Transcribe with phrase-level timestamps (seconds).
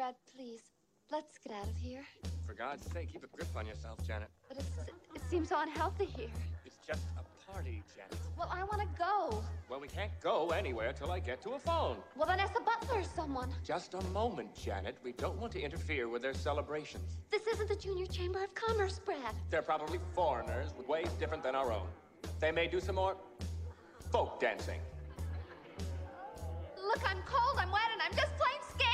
[0.00, 0.62] Brad, please.
[1.12, 2.00] Let's get out of here.
[2.46, 4.28] For God's sake, keep a grip on yourself, Janet.
[4.48, 4.70] But it's,
[5.14, 6.30] it seems so unhealthy here.
[6.64, 8.16] It's just a party, Janet.
[8.38, 9.44] Well, I want to go.
[9.68, 11.98] Well, we can't go anywhere till I get to a phone.
[12.16, 13.50] Well, then ask the butler or someone.
[13.62, 14.96] Just a moment, Janet.
[15.04, 17.18] We don't want to interfere with their celebrations.
[17.30, 19.34] This isn't the Junior Chamber of Commerce, Brad.
[19.50, 21.88] They're probably foreigners with ways different than our own.
[22.38, 23.18] They may do some more
[24.10, 24.80] folk dancing.
[26.82, 28.49] Look, I'm cold, I'm wet, and I'm just plain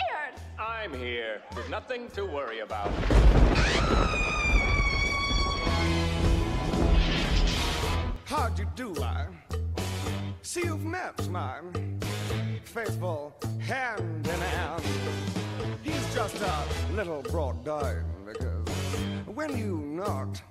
[0.07, 0.35] scared.
[0.59, 1.43] I'm here.
[1.55, 2.91] There's nothing to worry about.
[8.25, 9.27] How'd you do, I?
[10.43, 11.61] See, you've met my
[12.65, 14.83] faithful hand in hand.
[15.83, 18.69] He's just a little brought down because
[19.27, 20.43] when you knocked,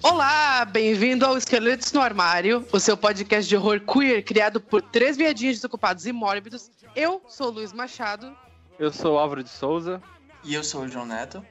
[0.00, 5.16] Olá, bem-vindo ao Esqueletos no Armário, o seu podcast de horror queer criado por três
[5.16, 6.70] viadinhos desocupados e mórbidos.
[6.94, 8.36] Eu sou o Luiz Machado.
[8.78, 10.00] Eu sou o Álvaro de Souza.
[10.44, 11.44] E eu sou o João Neto.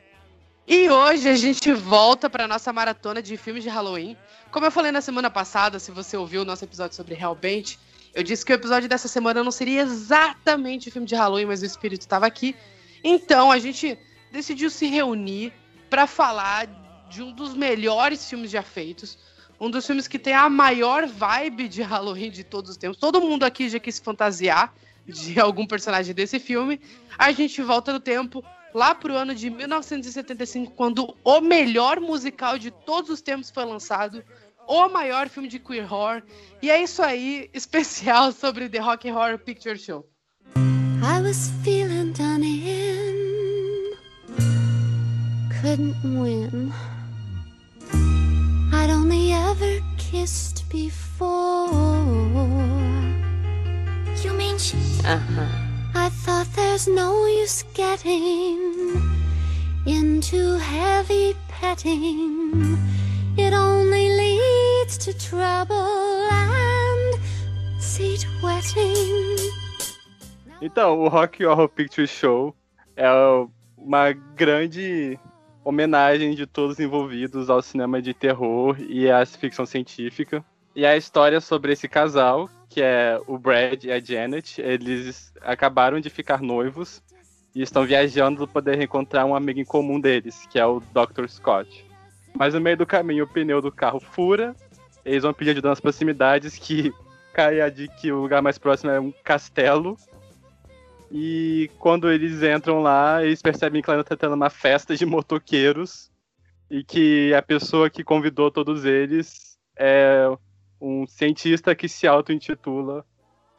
[0.65, 4.15] E hoje a gente volta para nossa maratona de filmes de Halloween.
[4.51, 7.75] Como eu falei na semana passada, se você ouviu o nosso episódio sobre Hellbent,
[8.13, 11.61] eu disse que o episódio dessa semana não seria exatamente o filme de Halloween, mas
[11.61, 12.55] o espírito estava aqui.
[13.03, 13.99] Então a gente
[14.31, 15.51] decidiu se reunir
[15.91, 16.67] para falar
[17.09, 19.19] de um dos melhores filmes já feitos,
[19.59, 22.97] um dos filmes que tem a maior vibe de Halloween de todos os tempos.
[22.97, 24.73] Todo mundo aqui já quis fantasiar
[25.05, 26.79] de algum personagem desse filme.
[27.17, 28.41] A gente volta no tempo
[28.73, 34.23] lá pro ano de 1975, quando o melhor musical de todos os tempos foi lançado,
[34.65, 36.23] o maior filme de queer horror.
[36.61, 40.07] E é isso aí, especial sobre The Rock Horror Picture Show.
[40.55, 41.90] I was feeling
[45.61, 46.73] couldn't win.
[48.73, 51.69] I'd only ever kissed before.
[54.23, 54.77] You mean she?
[55.05, 55.45] Uh-huh.
[55.93, 58.57] I thought there's no use getting
[59.85, 62.79] into heavy petting.
[63.37, 67.19] It only leads to trouble and
[67.79, 69.37] seat wetting.
[70.59, 72.55] Então, o Rock Horror Picture Show
[72.95, 73.07] é
[73.77, 75.19] uma grande
[75.63, 80.43] homenagem de todos os envolvidos ao cinema de terror e à ficção científica.
[80.75, 85.99] E a história sobre esse casal, que é o Brad e a Janet, eles acabaram
[85.99, 87.01] de ficar noivos
[87.53, 91.27] e estão viajando para poder reencontrar um amigo em comum deles, que é o Dr.
[91.27, 91.85] Scott.
[92.33, 94.55] Mas no meio do caminho o pneu do carro fura,
[95.03, 96.93] eles vão pedir ajuda nas proximidades, que
[97.33, 99.97] cai a de que o lugar mais próximo é um castelo.
[101.13, 106.09] E quando eles entram lá, eles percebem que lá está tendo uma festa de motoqueiros
[106.69, 110.25] e que a pessoa que convidou todos eles é
[110.79, 113.05] um cientista que se auto-intitula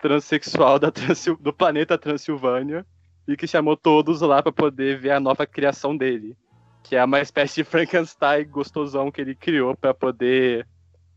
[0.01, 2.87] transexual Transil do planeta Transilvânia
[3.29, 6.37] e que chamou todos lá para poder ver a nova criação dele,
[6.83, 10.67] que é uma espécie de Frankenstein gostosão que ele criou para poder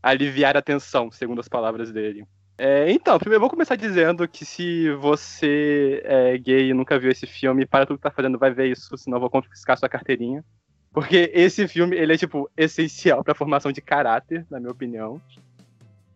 [0.02, 2.24] aliviar a tensão, segundo as palavras dele.
[2.58, 7.10] É, então, primeiro eu vou começar dizendo que se você é gay e nunca viu
[7.10, 9.88] esse filme, para tudo que tá fazendo, vai ver isso, senão eu vou confiscar sua
[9.88, 10.42] carteirinha.
[10.90, 15.20] Porque esse filme, ele é, tipo, essencial pra formação de caráter, na minha opinião.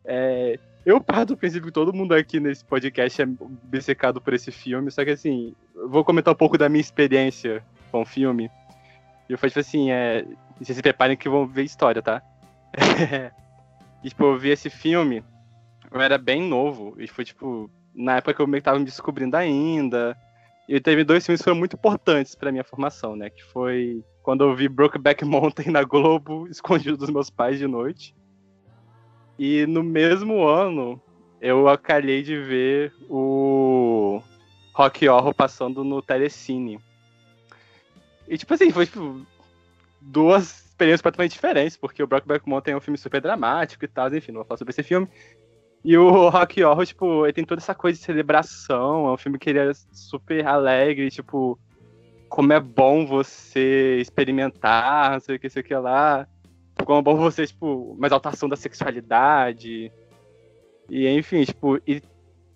[0.02, 4.50] É, eu parto do princípio que todo mundo aqui nesse podcast é obcecado por esse
[4.50, 5.54] filme, só que assim,
[5.88, 7.62] vou comentar um pouco da minha experiência
[7.92, 8.50] com o filme.
[9.28, 10.24] E eu falei, tipo assim, é,
[10.58, 12.22] vocês se preparem que vão ver história, tá?
[14.02, 15.22] e, tipo, eu vi esse filme,
[15.90, 18.84] eu era bem novo, e foi, tipo, na época que eu meio que tava me
[18.84, 20.16] descobrindo ainda.
[20.68, 23.28] E teve dois filmes que foram muito importantes pra minha formação, né?
[23.28, 28.14] Que foi quando eu vi Brokeback Mountain na Globo, escondido dos meus pais de noite.
[29.38, 31.00] E no mesmo ano,
[31.40, 34.22] eu acalhei de ver o
[34.74, 36.78] Rock Horror passando no Telecine.
[38.28, 39.26] E, tipo assim, foi tipo,
[40.00, 44.14] duas experiências completamente diferentes, porque o Brokeback Mountain é um filme super dramático e tal,
[44.14, 45.08] enfim, não vou falar sobre esse filme.
[45.84, 49.38] E o Rock Horror, tipo, ele tem toda essa coisa de celebração, é um filme
[49.38, 51.58] que ele é super alegre, tipo,
[52.28, 56.28] como é bom você experimentar, não sei o que, sei o que lá.
[56.84, 59.90] Como é bom você, tipo, uma exaltação da sexualidade.
[60.88, 62.02] E enfim, tipo, e,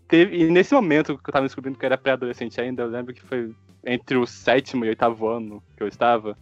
[0.06, 3.15] teve, e nesse momento que eu tava descobrindo que eu era pré-adolescente ainda, eu lembro
[3.15, 3.55] que foi
[3.85, 6.37] entre o sétimo e oitavo ano que eu estava,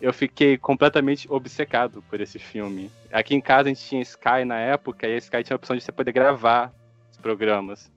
[0.00, 2.90] eu fiquei completamente obcecado por esse filme.
[3.12, 5.76] Aqui em casa a gente tinha Sky na época, e a Sky tinha a opção
[5.76, 6.72] de você poder gravar
[7.10, 7.90] os programas.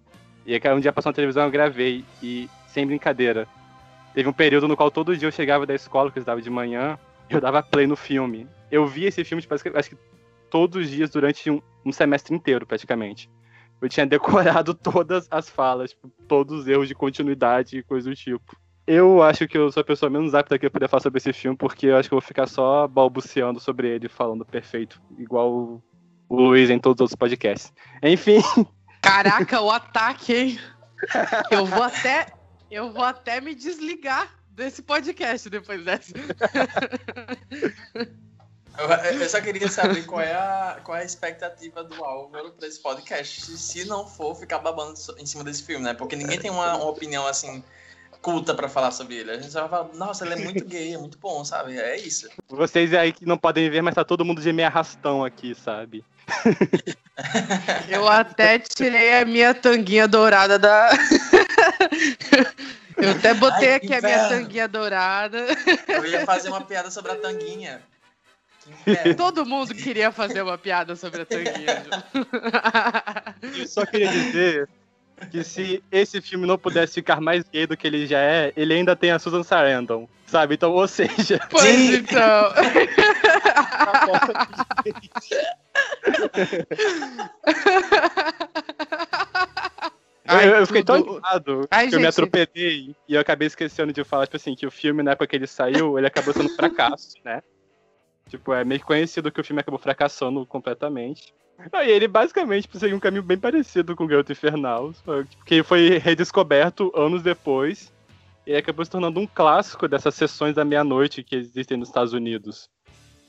[0.45, 3.47] E aí um dia passou na televisão, eu gravei, e sem brincadeira,
[4.13, 6.49] teve um período no qual todo dia eu chegava da escola, que eu estava de
[6.49, 6.97] manhã,
[7.29, 8.47] e eu dava play no filme.
[8.71, 9.97] Eu vi esse filme, tipo, acho que
[10.49, 13.29] todos os dias durante um, um semestre inteiro, praticamente.
[13.81, 18.15] eu tinha decorado todas as falas, tipo, todos os erros de continuidade e coisa do
[18.15, 18.57] tipo.
[18.91, 21.31] Eu acho que eu sou a pessoa menos apta aqui a poder falar sobre esse
[21.31, 25.79] filme, porque eu acho que eu vou ficar só balbuciando sobre ele, falando perfeito, igual
[26.27, 27.71] o Luiz em todos os outros podcasts.
[28.01, 28.41] Enfim.
[28.99, 30.59] Caraca, o ataque, hein?
[31.51, 32.33] Eu vou até.
[32.71, 36.13] Eu vou até me desligar desse podcast depois dessa.
[38.77, 42.67] Eu, eu só queria saber qual é a, qual é a expectativa do Álvaro pra
[42.67, 43.55] esse podcast.
[43.55, 45.93] Se, não for ficar babando em cima desse filme, né?
[45.93, 47.63] Porque ninguém tem uma, uma opinião assim
[48.21, 49.31] culta pra falar sobre ele.
[49.31, 51.77] A gente só vai falar, nossa, ele é muito gay, é muito bom, sabe?
[51.77, 52.29] É isso.
[52.47, 56.03] Vocês aí que não podem ver, mas tá todo mundo de meio arrastão aqui, sabe?
[57.89, 60.89] Eu até tirei a minha tanguinha dourada da.
[62.95, 65.47] Eu até botei Ai, aqui a minha tanguinha dourada.
[65.87, 67.81] Eu ia fazer uma piada sobre a tanguinha.
[69.17, 71.83] Todo mundo queria fazer uma piada sobre a tanguinha.
[73.57, 74.69] Eu só queria dizer
[75.31, 78.73] que se esse filme não pudesse ficar mais gay do que ele já é, ele
[78.73, 80.55] ainda tem a Susan Sarandon, sabe?
[80.55, 81.95] Então, ou seja, Pois Sim.
[81.95, 82.53] então.
[90.27, 91.11] Ai, eu, eu fiquei tão tudo.
[91.13, 92.13] animado Ai, que eu me gente.
[92.13, 95.35] atropelei e eu acabei esquecendo de falar, tipo assim, que o filme, na época que
[95.35, 97.41] ele saiu, ele acabou sendo um fracasso, né?
[98.29, 101.33] Tipo, é meio conhecido que o filme acabou fracassando completamente.
[101.73, 105.63] E ele basicamente tipo, seguiu um caminho bem parecido com o Garota Infernal, só que-
[105.63, 107.91] foi redescoberto anos depois.
[108.47, 112.69] E acabou se tornando um clássico dessas sessões da meia-noite que existem nos Estados Unidos.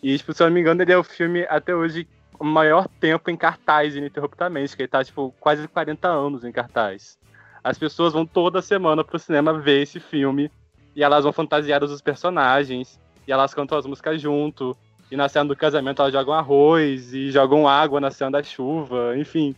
[0.02, 2.06] E, tipo, se eu não me engano, ele é o filme até hoje
[2.38, 7.18] o maior tempo em cartaz ininterruptamente, que ele tá, tipo, quase 40 anos em cartaz.
[7.62, 10.50] As pessoas vão toda semana pro cinema ver esse filme,
[10.96, 12.98] e elas vão fantasiadas dos personagens,
[13.28, 14.74] e elas cantam as músicas junto,
[15.10, 19.16] e na cena do casamento elas jogam arroz, e jogam água na cena da chuva,
[19.16, 19.54] enfim.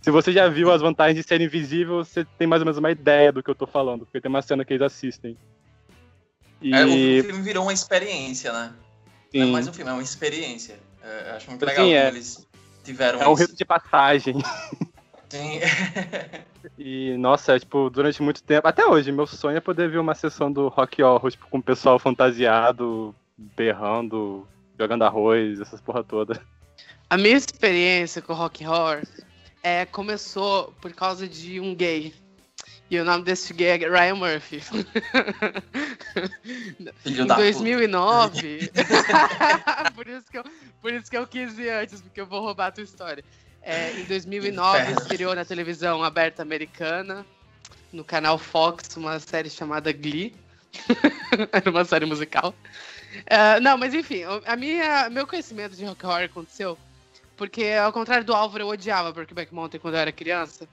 [0.00, 2.90] Se você já viu as vantagens de ser invisível, você tem mais ou menos uma
[2.90, 5.36] ideia do que eu tô falando, porque tem uma cena que eles assistem.
[6.60, 8.72] E, É, o filme virou uma experiência, né?
[9.32, 10.78] Não é sim, mais um filme, é uma experiência.
[11.02, 12.04] É, acho muito Sim, legal é.
[12.04, 12.48] como eles
[12.82, 14.36] tiveram é um rito de passagem.
[15.28, 15.60] Sim.
[16.78, 20.50] E, nossa, tipo, durante muito tempo, até hoje, meu sonho é poder ver uma sessão
[20.50, 24.48] do Rock Horror, tipo, com o pessoal fantasiado, berrando,
[24.78, 26.40] jogando arroz, essas porra toda.
[27.08, 29.02] A minha experiência com Rock Horror
[29.62, 32.14] é, começou por causa de um gay.
[32.90, 34.60] E o nome desse gay é Ryan Murphy.
[34.60, 34.84] Filho
[37.22, 37.42] em da puta.
[37.42, 38.70] 2009.
[39.94, 40.44] por, isso que eu,
[40.80, 43.24] por isso que eu quis ir antes, porque eu vou roubar a tua história.
[43.62, 45.00] É, em 2009 Inferno.
[45.00, 47.24] estreou na televisão aberta americana,
[47.90, 50.34] no canal Fox, uma série chamada Glee.
[51.50, 52.54] Era uma série musical.
[53.26, 56.78] É, não, mas enfim, a minha, meu conhecimento de rock horror aconteceu
[57.36, 60.68] porque, ao contrário do Álvaro, eu odiava Brokeback Mountain quando eu era criança.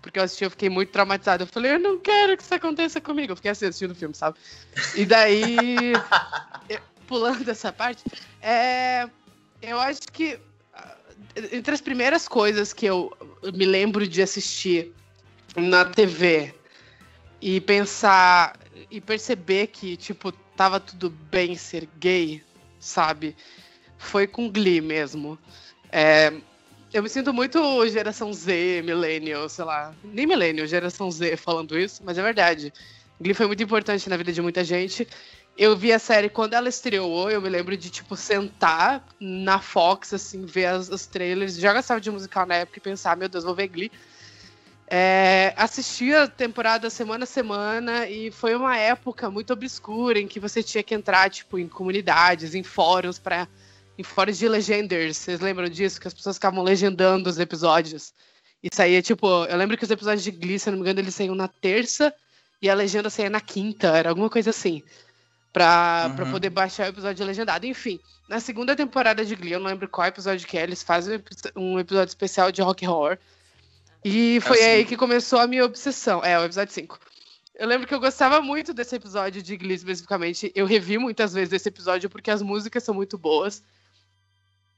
[0.00, 1.42] Porque eu assisti, eu fiquei muito traumatizada.
[1.42, 3.32] Eu falei, eu não quero que isso aconteça comigo.
[3.32, 4.38] Eu fiquei assim, assistindo o filme, sabe?
[4.94, 5.92] E daí,
[6.68, 8.02] eu- pulando essa parte,
[8.40, 9.08] é,
[9.60, 10.38] eu acho que
[10.72, 10.96] ah,
[11.52, 13.12] entre as primeiras coisas que eu
[13.54, 14.92] me lembro de assistir
[15.56, 16.54] na TV
[17.40, 18.56] e pensar
[18.90, 22.42] e perceber que, tipo, tava tudo bem ser gay,
[22.78, 23.36] sabe?
[23.98, 25.38] Foi com Glee mesmo.
[25.90, 26.32] É,
[26.92, 29.94] eu me sinto muito geração Z, millennial, sei lá.
[30.04, 32.72] Nem millennial, geração Z falando isso, mas é verdade.
[33.20, 35.06] Glee foi muito importante na vida de muita gente.
[35.58, 40.12] Eu vi a série quando ela estreou, eu me lembro de, tipo, sentar na Fox,
[40.12, 41.56] assim, ver as- os trailers.
[41.56, 43.90] Já gostava de musical na época e pensar, meu Deus, vou ver Glee.
[44.88, 50.38] É, assisti a temporada semana a semana e foi uma época muito obscura em que
[50.38, 53.48] você tinha que entrar, tipo, em comunidades, em fóruns para
[53.98, 55.16] em fóruns de legenders.
[55.16, 56.00] Vocês lembram disso?
[56.00, 58.12] Que as pessoas ficavam legendando os episódios.
[58.62, 61.14] E saía, tipo, eu lembro que os episódios de Glee, se não me engano, eles
[61.14, 62.14] saíam na terça
[62.60, 64.82] e a legenda saía na quinta, era alguma coisa assim.
[65.52, 66.30] Pra, pra Uhum.
[66.32, 67.66] poder baixar o episódio legendado.
[67.66, 71.22] Enfim, na segunda temporada de Glee, eu não lembro qual episódio que é, eles fazem
[71.56, 73.18] um um episódio especial de rock horror.
[74.08, 76.22] E foi o aí que começou a minha obsessão.
[76.22, 76.96] É, o episódio 5.
[77.56, 80.52] Eu lembro que eu gostava muito desse episódio de Glee especificamente.
[80.54, 83.64] Eu revi muitas vezes esse episódio porque as músicas são muito boas.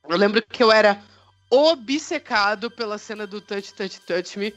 [0.08, 1.02] Eu lembro que eu era
[1.50, 4.54] obcecado pela cena do Touch, Touch, Touch Me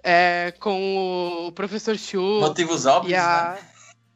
[0.00, 3.58] é, com o professor Chu Motivos óbvios, a.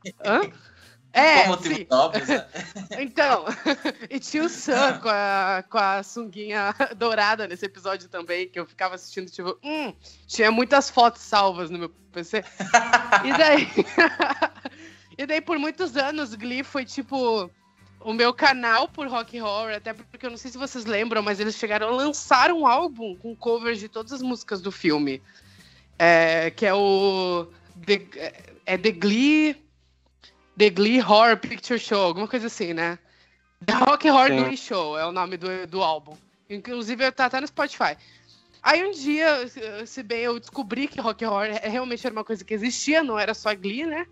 [0.04, 0.12] né?
[0.24, 0.40] Hã?
[1.12, 1.86] É, Por motivos sim.
[1.90, 2.46] óbvios, né?
[2.98, 3.44] Então,
[4.10, 8.66] e tinha o Sam com a, com a sunguinha dourada nesse episódio também, que eu
[8.66, 9.92] ficava assistindo, tipo, hum,
[10.26, 12.44] tinha muitas fotos salvas no meu PC.
[13.24, 13.68] E daí,
[15.16, 17.50] e daí por muitos anos, Glee foi tipo
[18.00, 21.40] o meu canal por rock horror, até porque eu não sei se vocês lembram, mas
[21.40, 25.22] eles chegaram a lançar um álbum com covers de todas as músicas do filme.
[25.98, 27.48] É, que é o.
[27.84, 28.32] The,
[28.66, 29.67] é The Glee.
[30.58, 32.98] The Glee Horror Picture Show, alguma coisa assim, né?
[33.64, 34.44] The Rock Horror Sim.
[34.44, 36.16] Glee Show é o nome do, do álbum.
[36.50, 37.96] Inclusive, tá até no Spotify.
[38.62, 39.48] Aí um dia,
[39.86, 43.18] se bem eu descobri que rock horror é- realmente era uma coisa que existia, não
[43.18, 44.04] era só Glee, né?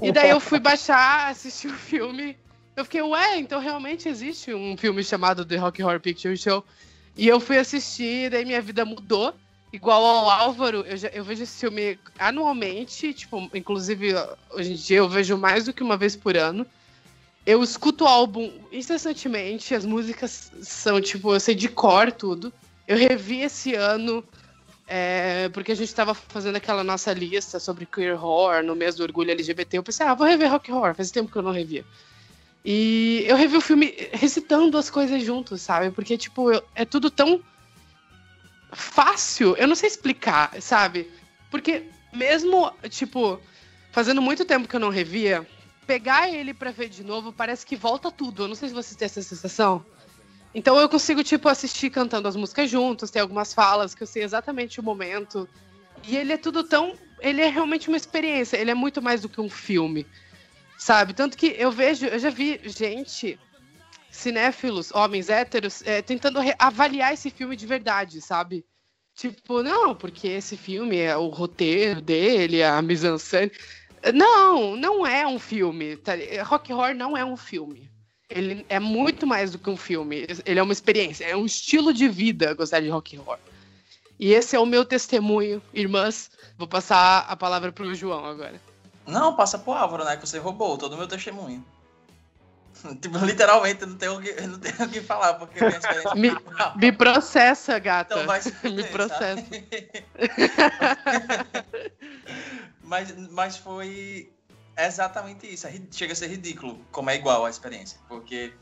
[0.00, 2.36] E daí eu fui baixar, assistir o filme.
[2.76, 6.64] Eu fiquei, ué, então realmente existe um filme chamado The Rock Horror Picture Show.
[7.16, 9.34] E eu fui assistir, daí minha vida mudou.
[9.72, 14.14] Igual ao Álvaro, eu, já- eu vejo esse filme anualmente, tipo, inclusive
[14.50, 16.66] hoje em dia eu vejo mais do que uma vez por ano.
[17.44, 22.52] Eu escuto o álbum incessantemente, as músicas são, tipo, eu sei de cor tudo.
[22.86, 24.24] Eu revi esse ano,
[24.86, 29.02] é, porque a gente tava fazendo aquela nossa lista sobre queer horror no mês do
[29.02, 29.78] orgulho LGBT.
[29.78, 31.84] Eu pensei, ah, vou rever rock horror, faz tempo que eu não revia.
[32.64, 35.90] E eu revi o filme recitando as coisas juntos, sabe?
[35.90, 37.40] Porque, tipo, eu- é tudo tão
[38.72, 41.10] fácil, eu não sei explicar, sabe?
[41.50, 43.40] Porque mesmo, tipo,
[43.90, 45.46] fazendo muito tempo que eu não revia,
[45.86, 48.44] pegar ele pra ver de novo parece que volta tudo.
[48.44, 49.84] Eu não sei se vocês têm essa sensação.
[50.54, 54.22] Então eu consigo, tipo, assistir cantando as músicas juntos, tem algumas falas que eu sei
[54.22, 55.48] exatamente o momento.
[56.06, 56.94] E ele é tudo tão.
[57.20, 60.06] Ele é realmente uma experiência, ele é muito mais do que um filme.
[60.78, 61.12] Sabe?
[61.12, 63.38] Tanto que eu vejo, eu já vi gente,
[64.10, 68.64] cinéfilos, homens héteros, é, tentando avaliar esse filme de verdade, sabe?
[69.14, 73.50] Tipo, não, porque esse filme é o roteiro dele, a mise-en-scène.
[74.14, 75.96] Não, não é um filme.
[75.96, 76.12] Tá?
[76.44, 77.90] Rock Horror não é um filme.
[78.30, 80.26] Ele é muito mais do que um filme.
[80.44, 83.38] Ele é uma experiência, é um estilo de vida gostar de rock horror.
[84.20, 86.30] E esse é o meu testemunho, irmãs.
[86.56, 88.60] Vou passar a palavra pro João agora.
[89.06, 90.16] Não, passa pro Álvaro, né?
[90.16, 91.64] Que você roubou todo o meu testemunho.
[93.00, 96.14] tipo, literalmente, eu não tenho o que, não tenho o que falar, porque minha experiência
[96.14, 96.78] Me- Álvaro.
[96.78, 98.14] Me processa, gata.
[98.14, 99.44] Então vai se Me processa.
[102.82, 104.32] mas, mas foi
[104.76, 105.66] exatamente isso.
[105.66, 107.98] É Chega a ser ridículo como é igual a experiência.
[108.08, 108.52] Porque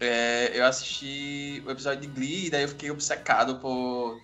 [0.00, 4.20] é, eu assisti o episódio de Glee e daí eu fiquei obcecado por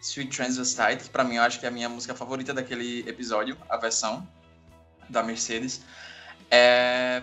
[0.00, 3.56] Sweet Transvestite, que pra mim eu acho que é a minha música favorita daquele episódio,
[3.68, 4.26] a versão
[5.08, 5.80] da Mercedes.
[6.50, 7.22] É,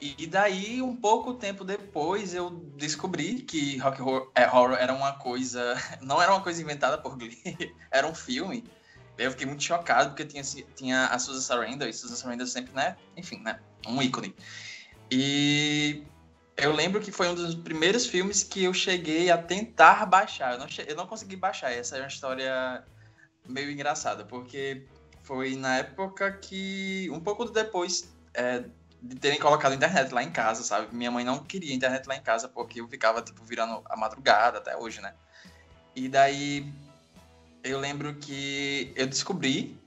[0.00, 5.12] e daí, um pouco tempo depois, eu descobri que rock horror, é, horror era uma
[5.12, 5.74] coisa.
[6.00, 7.38] Não era uma coisa inventada por Glee,
[7.90, 8.64] era um filme.
[9.18, 10.42] Eu fiquei muito chocado, porque tinha,
[10.74, 12.96] tinha a Susan Sarandon, e Susan Sarandon sempre, né?
[13.16, 13.60] Enfim, né?
[13.86, 14.34] Um ícone.
[15.10, 16.02] E
[16.56, 20.54] eu lembro que foi um dos primeiros filmes que eu cheguei a tentar baixar.
[20.54, 21.70] Eu não, eu não consegui baixar.
[21.70, 22.82] Essa é uma história
[23.46, 24.86] meio engraçada, porque
[25.22, 28.64] foi na época que, um pouco depois é,
[29.02, 30.94] de terem colocado internet lá em casa, sabe?
[30.94, 34.58] Minha mãe não queria internet lá em casa porque eu ficava, tipo, virando a madrugada
[34.58, 35.14] até hoje, né?
[35.94, 36.72] E daí
[37.62, 39.78] eu lembro que eu descobri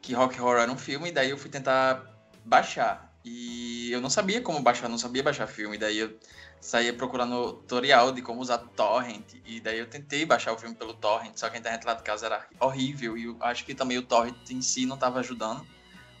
[0.00, 2.02] que Rock Horror era um filme, e daí eu fui tentar
[2.44, 3.12] baixar.
[3.24, 6.18] E eu não sabia como baixar, não sabia baixar filme, daí eu
[6.60, 10.94] saía procurando tutorial de como usar torrent, e daí eu tentei baixar o filme pelo
[10.94, 13.98] torrent, só que a internet lá de casa era horrível, e eu acho que também
[13.98, 15.66] o torrent em si não estava ajudando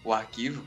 [0.04, 0.64] o arquivo.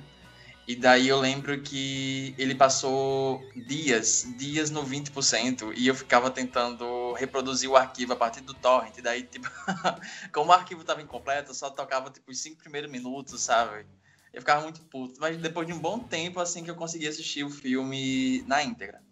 [0.71, 7.11] E daí eu lembro que ele passou dias, dias no 20%, e eu ficava tentando
[7.11, 9.49] reproduzir o arquivo a partir do torrent, e daí, tipo,
[10.31, 13.85] como o arquivo estava incompleto, só tocava, tipo, os cinco primeiros minutos, sabe?
[14.31, 15.19] Eu ficava muito puto.
[15.19, 19.03] Mas depois de um bom tempo, assim, que eu consegui assistir o filme na íntegra.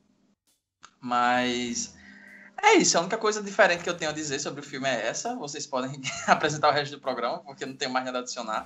[1.02, 1.94] Mas
[2.64, 5.08] é isso, a única coisa diferente que eu tenho a dizer sobre o filme é
[5.08, 5.36] essa.
[5.36, 8.66] Vocês podem apresentar o resto do programa, porque não tenho mais nada a adicionar.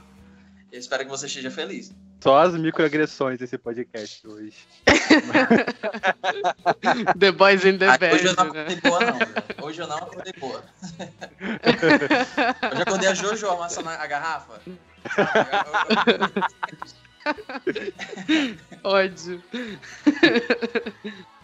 [0.71, 1.91] Eu espero que você esteja feliz.
[2.23, 4.53] Só as microagressões desse podcast hoje.
[7.19, 8.61] The Boys in the Ah, Band, hoje eu não né?
[8.61, 9.17] acordei boa, não.
[9.17, 9.31] velho.
[9.61, 10.63] Hoje eu não acordei boa.
[11.61, 14.61] Hoje eu acordei a Jojo amassando a garrafa.
[18.85, 19.43] Ódio.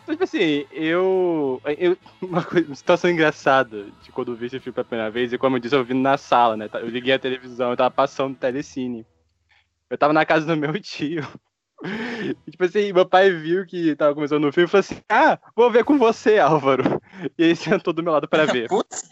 [0.04, 1.62] Então, tipo assim, eu.
[1.78, 5.34] eu uma, coisa, uma situação engraçada de quando eu vi esse filme pela primeira vez,
[5.34, 6.70] e como eu disse, eu vi na sala, né?
[6.74, 9.06] Eu liguei a televisão, eu tava passando telecine.
[9.90, 11.28] Eu tava na casa do meu tio.
[12.46, 15.40] E, tipo assim, meu pai viu que tava começando no filme e falou assim: Ah,
[15.56, 17.02] vou ver com você, Álvaro.
[17.38, 18.68] E ele sentou do meu lado pra ver.
[18.68, 19.10] Putz,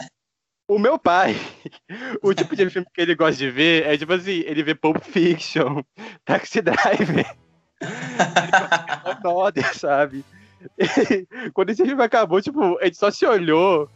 [0.70, 1.36] O meu pai,
[2.22, 5.02] o tipo de filme que ele gosta de ver é tipo assim, ele vê Pulp
[5.02, 5.82] Fiction,
[6.26, 7.26] Taxi Driver,
[9.24, 10.26] Nodder, sabe?
[10.78, 13.90] E quando esse filme acabou, tipo, ele só se olhou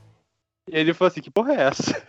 [0.69, 2.07] e ele falou assim, que porra é essa?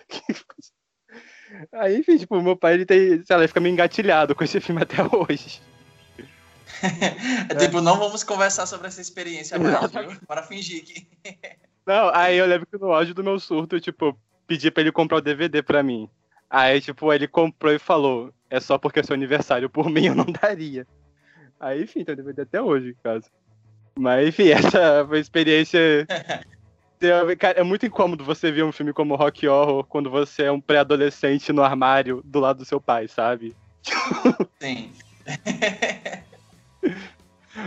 [1.72, 4.60] Aí, enfim, tipo, meu pai, ele tem, sei lá, ele fica meio engatilhado com esse
[4.60, 5.60] filme até hoje.
[7.48, 10.16] É tipo, não vamos conversar sobre essa experiência mais, viu?
[10.26, 11.06] Para fingir que.
[11.84, 14.16] Não, aí eu lembro que no áudio do meu surto, eu, tipo,
[14.46, 16.08] pedi pra ele comprar o DVD pra mim.
[16.48, 20.14] Aí, tipo, ele comprou e falou, é só porque é seu aniversário, por mim eu
[20.14, 20.86] não daria.
[21.58, 23.26] Aí, enfim, tem o DVD até hoje, em casa.
[23.98, 26.06] Mas, enfim, essa foi a experiência.
[27.38, 30.60] Cara, é muito incômodo você ver um filme como Rock Horror quando você é um
[30.60, 33.56] pré-adolescente no armário do lado do seu pai, sabe?
[34.60, 34.92] Sim.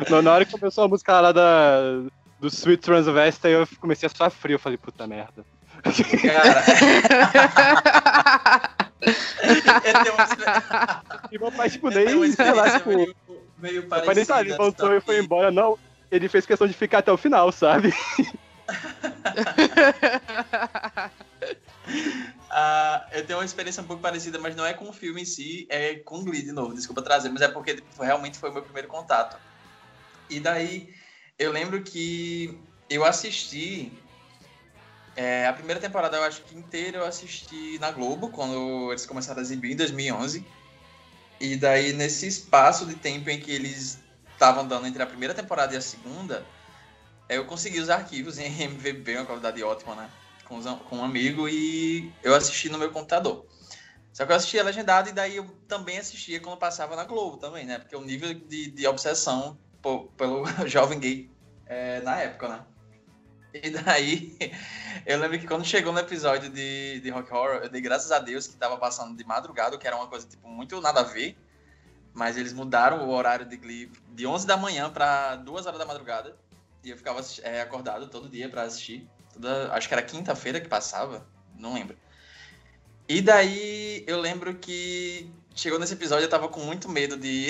[0.10, 2.01] Na na hora que começou a música lá da,
[2.39, 4.56] do Sweet Transvestite, eu comecei a suar frio.
[4.56, 5.46] Eu falei, puta merda.
[5.84, 6.63] Cara.
[10.12, 13.15] uma, E meu pai, tipo, nem, sei lá, tipo, meio,
[13.60, 15.51] meio meu pai nem tá, ele voltou e foi embora.
[15.51, 15.77] Não,
[16.12, 17.94] ele fez questão de ficar até o final, sabe?
[22.57, 25.25] Ah, eu tenho uma experiência um pouco parecida, mas não é com o filme em
[25.25, 26.74] si, é com Glee de novo.
[26.74, 29.36] Desculpa trazer, mas é porque tipo, realmente foi o meu primeiro contato.
[30.29, 30.95] E daí
[31.38, 32.57] eu lembro que
[32.89, 33.91] eu assisti
[35.17, 39.39] é, a primeira temporada, eu acho que inteira eu assisti na Globo quando eles começaram
[39.39, 40.45] a exibir em 2011.
[41.41, 44.00] E daí nesse espaço de tempo em que eles
[44.31, 46.45] estavam dando entre a primeira temporada e a segunda,
[47.29, 50.10] eu consegui os arquivos em MVB, uma qualidade ótima, né?
[50.46, 53.46] com, os com um amigo e eu assisti no meu computador.
[54.13, 57.65] Só que eu assistia legendado e daí eu também assistia quando passava na Globo também,
[57.65, 57.79] né?
[57.79, 61.29] Porque o nível de, de obsessão po- pelo jovem gay
[61.65, 62.65] é, na época, né?
[63.53, 64.38] E daí,
[65.05, 68.20] eu lembro que quando chegou no episódio de, de Rock Horror, eu dei graças a
[68.20, 71.38] Deus que tava passando de madrugada, que era uma coisa, tipo, muito nada a ver.
[72.13, 75.86] Mas eles mudaram o horário de Glee de 11 da manhã para 2 horas da
[75.86, 76.38] madrugada.
[76.86, 79.10] E eu ficava é, acordado todo dia para assistir.
[79.34, 81.27] Toda- acho que era quinta-feira que passava,
[81.58, 81.98] não lembro.
[83.08, 87.50] E daí eu lembro que chegou nesse episódio eu tava com muito medo de.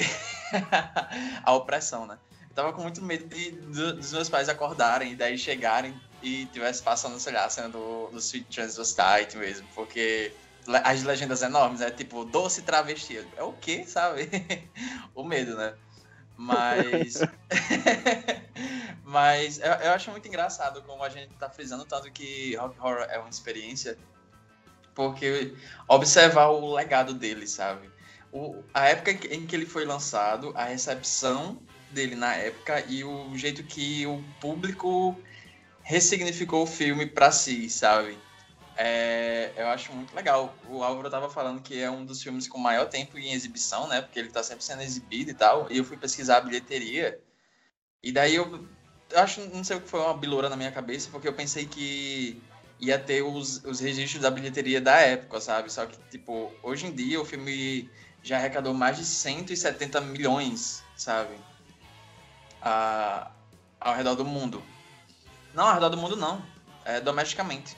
[1.43, 2.17] a opressão, né?
[2.49, 6.45] Eu tava com muito medo de, do- dos meus pais acordarem e daí chegarem e
[6.47, 10.31] tivesse passando, sei lá, a cena do, do Sweet Transvestite mesmo, porque
[10.83, 13.17] as legendas enormes, é tipo, doce travesti.
[13.35, 14.29] É o quê, sabe?
[15.13, 15.73] o medo, né?
[16.37, 17.19] Mas.
[19.15, 23.07] Mas eu, eu acho muito engraçado como a gente tá frisando tanto que Rock Horror
[23.09, 23.97] é uma experiência,
[24.93, 25.55] porque
[25.87, 27.89] observar o legado dele, sabe?
[28.29, 33.33] O, a época em que, ele foi lançado, a recepção dele na época e o
[33.37, 35.17] jeito que o público
[35.81, 38.19] ressignificou o filme pra si, sabe?
[38.75, 40.53] É, eu acho muito legal.
[40.67, 44.01] O Álvaro tava falando que é um dos filmes com maior tempo em exibição, né?
[44.01, 45.71] Porque ele tá sempre sendo exibido e tal.
[45.71, 47.17] E eu fui pesquisar a bilheteria.
[48.03, 48.67] E daí eu
[49.13, 52.41] acho, não sei o que foi uma bilora na minha cabeça, porque eu pensei que
[52.79, 55.71] ia ter os, os registros da bilheteria da época, sabe?
[55.71, 57.89] Só que, tipo, hoje em dia o filme
[58.23, 61.35] já arrecadou mais de 170 milhões, sabe?
[62.61, 63.31] A,
[63.79, 64.63] ao redor do mundo.
[65.53, 66.43] Não, ao redor do mundo não.
[66.83, 67.77] É domesticamente.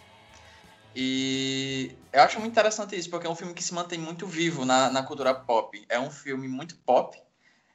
[0.95, 4.65] E eu acho muito interessante isso, porque é um filme que se mantém muito vivo
[4.65, 5.85] na, na cultura pop.
[5.87, 7.15] É um filme muito pop.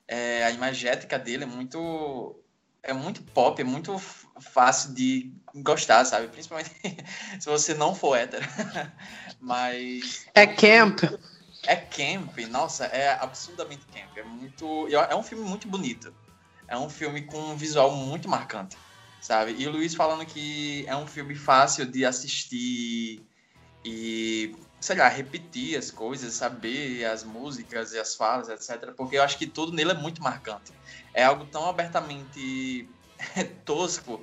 [0.09, 2.37] É, a imagética dele é muito.
[2.83, 3.97] É muito pop, é muito
[4.41, 6.29] fácil de gostar, sabe?
[6.29, 6.71] Principalmente
[7.39, 8.45] se você não for hétero.
[9.41, 10.27] Mas.
[10.35, 11.03] É camp.
[11.65, 14.17] É camp, nossa, é absurdamente camp.
[14.17, 14.89] É muito.
[14.89, 16.13] É um filme muito bonito.
[16.67, 18.77] É um filme com um visual muito marcante,
[19.21, 19.55] sabe?
[19.59, 23.23] E o Luiz falando que é um filme fácil de assistir
[23.85, 28.91] e, sei lá, repetir as coisas, saber as músicas e as falas, etc.
[28.97, 30.73] Porque eu acho que tudo nele é muito marcante.
[31.15, 32.89] É algo tão abertamente
[33.65, 34.21] tosco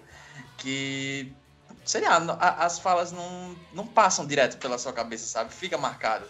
[0.58, 1.32] que,
[1.86, 2.18] sei lá,
[2.60, 5.54] as falas não, não passam direto pela sua cabeça, sabe?
[5.54, 6.26] Fica marcado.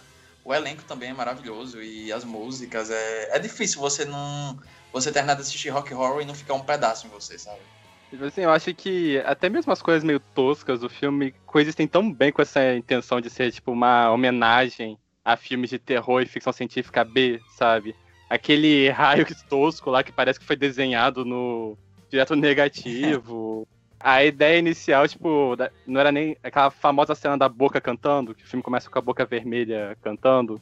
[0.46, 4.60] O elenco também é maravilhoso e as músicas é, é difícil você não
[4.94, 7.62] você terminar de assistir Rock Horror e não ficar um pedaço em você, sabe?
[8.10, 12.12] Tipo assim, eu acho que até mesmo as coisas meio toscas do filme coexistem tão
[12.12, 16.52] bem com essa intenção de ser, tipo, uma homenagem a filmes de terror e ficção
[16.52, 17.96] científica B, sabe?
[18.28, 21.78] Aquele raio tosco lá que parece que foi desenhado no
[22.10, 23.68] direto negativo.
[24.00, 28.48] A ideia inicial, tipo, não era nem aquela famosa cena da boca cantando, que o
[28.48, 30.60] filme começa com a boca vermelha cantando.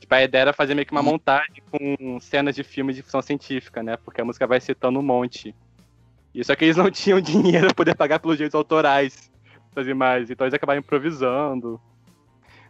[0.00, 1.04] Tipo, a ideia era fazer meio que uma Hum.
[1.04, 3.96] montagem com cenas de filmes de ficção científica, né?
[3.98, 5.54] Porque a música vai citando um monte.
[6.38, 9.28] E só que eles não tinham dinheiro pra poder pagar pelos direitos autorais
[9.74, 11.80] das imagens, então eles acabaram improvisando.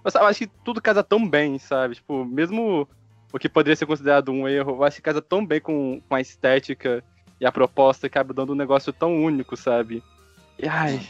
[0.03, 1.97] Mas eu acho que tudo casa tão bem, sabe?
[1.97, 2.89] Tipo, mesmo
[3.31, 6.15] o que poderia ser considerado um erro, eu acho que casa tão bem com, com
[6.15, 7.05] a estética
[7.39, 10.03] e a proposta acaba dando um negócio tão único, sabe?
[10.59, 11.07] E ai,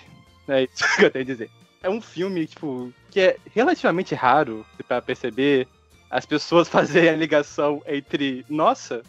[0.49, 1.51] é isso que eu tenho a dizer.
[1.81, 5.69] É um filme, tipo, que é relativamente raro pra perceber
[6.11, 9.03] as pessoas fazerem a ligação entre, nossa,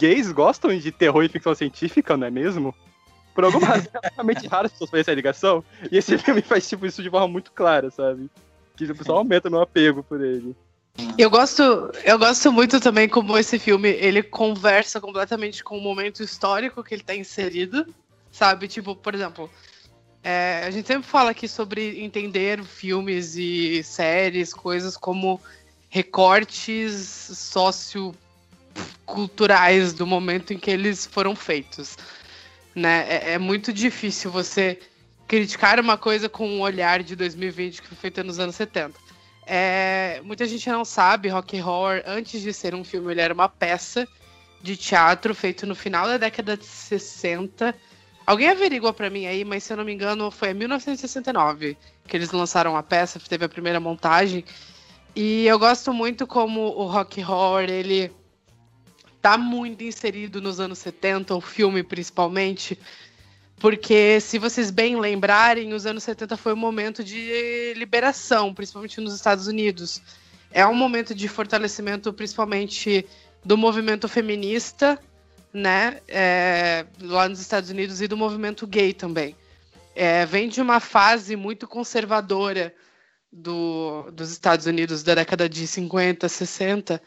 [0.00, 2.74] gays gostam de terror e ficção científica, não é mesmo?
[3.34, 5.64] Por alguma razão, é realmente raro as pessoas fazerem essa ligação.
[5.92, 8.30] E esse filme faz tipo, isso de forma muito clara, sabe?
[8.76, 10.56] Que o pessoal aumenta meu apego por ele.
[11.16, 11.62] Eu gosto,
[12.02, 16.94] eu gosto muito também como esse filme ele conversa completamente com o momento histórico que
[16.94, 17.86] ele está inserido,
[18.32, 18.66] sabe?
[18.66, 19.48] Tipo, por exemplo,
[20.22, 25.40] é, a gente sempre fala aqui sobre entender filmes e séries, coisas como
[25.88, 26.94] recortes
[28.80, 31.96] socioculturais do momento em que eles foram feitos.
[32.74, 33.06] Né?
[33.08, 34.78] É, é muito difícil você
[35.26, 38.98] criticar uma coisa com um olhar de 2020 que foi feita nos anos 70.
[39.46, 43.48] É, muita gente não sabe, Rock Horror, antes de ser um filme, ele era uma
[43.48, 44.06] peça
[44.62, 47.74] de teatro feito no final da década de 60.
[48.26, 52.16] Alguém averigua para mim aí, mas se eu não me engano, foi em 1969 que
[52.16, 54.44] eles lançaram a peça, teve a primeira montagem.
[55.14, 58.12] E eu gosto muito como o Rock Horror, ele
[59.20, 62.78] tá muito inserido nos anos 70, o filme principalmente,
[63.58, 69.14] porque se vocês bem lembrarem, os anos 70 foi um momento de liberação, principalmente nos
[69.14, 70.00] Estados Unidos.
[70.50, 73.06] É um momento de fortalecimento, principalmente
[73.44, 74.98] do movimento feminista,
[75.52, 79.36] né, é, lá nos Estados Unidos e do movimento gay também.
[79.94, 82.72] É, vem de uma fase muito conservadora
[83.32, 87.02] do, dos Estados Unidos da década de 50, 60,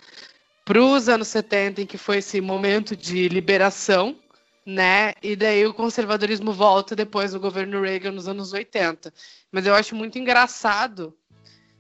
[0.65, 4.17] para os anos 70, em que foi esse momento de liberação,
[4.65, 5.13] né?
[5.21, 9.13] E daí o conservadorismo volta depois no governo Reagan nos anos 80.
[9.52, 11.15] Mas eu acho muito engraçado.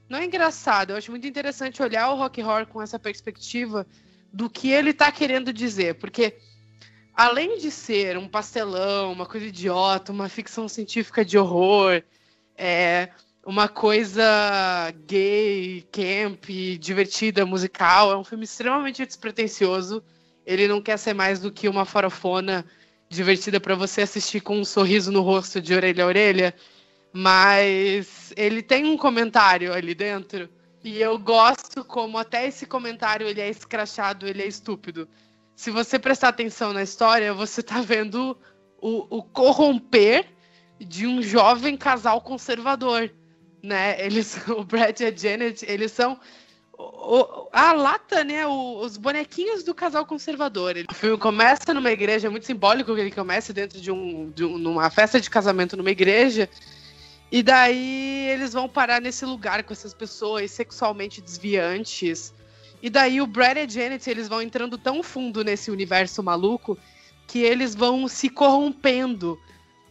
[0.09, 3.87] Não é engraçado, eu acho muito interessante olhar o rock horror com essa perspectiva
[4.31, 6.37] do que ele está querendo dizer, porque
[7.15, 12.03] além de ser um pastelão, uma coisa idiota, uma ficção científica de horror,
[12.57, 13.09] é,
[13.45, 14.23] uma coisa
[15.05, 16.45] gay, camp,
[16.79, 18.11] divertida, musical.
[18.11, 20.03] É um filme extremamente despretensioso.
[20.45, 22.65] Ele não quer ser mais do que uma farofona
[23.09, 26.55] divertida para você assistir com um sorriso no rosto de orelha a orelha.
[27.11, 30.49] Mas ele tem um comentário ali dentro.
[30.83, 35.07] E eu gosto como até esse comentário ele é escrachado, ele é estúpido.
[35.55, 38.37] Se você prestar atenção na história, você tá vendo
[38.81, 40.25] o, o corromper
[40.79, 43.11] de um jovem casal conservador
[43.63, 43.95] né?
[44.05, 46.19] Eles, o Brad e a Janet, eles são
[46.77, 48.45] o, a lata, né?
[48.45, 50.75] O, os bonequinhos do casal conservador.
[50.89, 54.43] O filme começa numa igreja, é muito simbólico que ele comece dentro de, um, de
[54.43, 56.49] um, numa festa de casamento numa igreja.
[57.31, 62.33] E daí eles vão parar nesse lugar com essas pessoas sexualmente desviantes.
[62.81, 66.77] E daí o Brad e a Janet, eles vão entrando tão fundo nesse universo maluco
[67.25, 69.39] que eles vão se corrompendo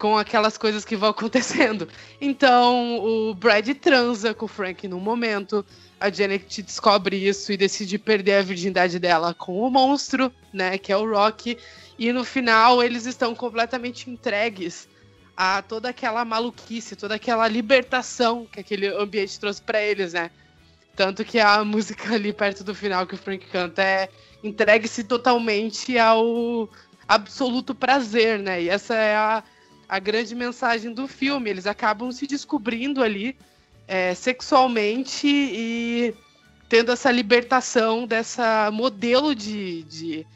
[0.03, 1.87] com aquelas coisas que vão acontecendo.
[2.21, 5.65] Então, o Brad transa com o Frank num momento,
[6.01, 10.91] a Janet descobre isso e decide perder a virgindade dela com o monstro, né, que
[10.91, 11.57] é o Rock,
[11.97, 14.89] e no final eles estão completamente entregues
[15.37, 20.33] a toda aquela maluquice, toda aquela libertação que aquele ambiente trouxe para eles, né?
[20.97, 24.09] Tanto que a música ali perto do final que o Frank canta é
[24.43, 26.69] entregue-se totalmente ao
[27.07, 28.63] absoluto prazer, né?
[28.63, 29.45] E essa é a
[29.89, 31.51] a grande mensagem do filme.
[31.51, 33.37] Eles acabam se descobrindo ali
[33.87, 36.15] é, sexualmente e
[36.69, 40.27] tendo essa libertação dessa modelo de, de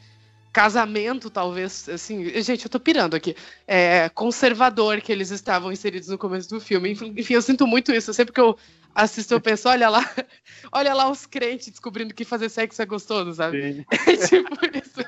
[0.53, 3.35] casamento, talvez, assim, gente, eu tô pirando aqui,
[3.67, 6.91] é, conservador que eles estavam inseridos no começo do filme.
[6.91, 8.11] Enfim, eu sinto muito isso.
[8.13, 8.57] Sempre que eu
[8.95, 10.03] assisto, eu penso, olha lá,
[10.71, 13.85] olha lá os crentes descobrindo que fazer sexo é gostoso, sabe?
[14.07, 14.99] É tipo isso.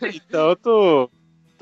[0.16, 1.10] então, tu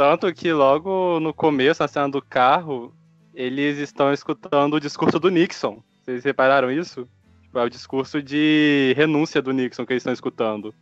[0.00, 2.90] tanto que logo no começo, na cena do carro,
[3.34, 5.82] eles estão escutando o discurso do Nixon.
[6.02, 7.06] Vocês repararam isso?
[7.42, 10.74] Tipo, é o discurso de renúncia do Nixon que eles estão escutando.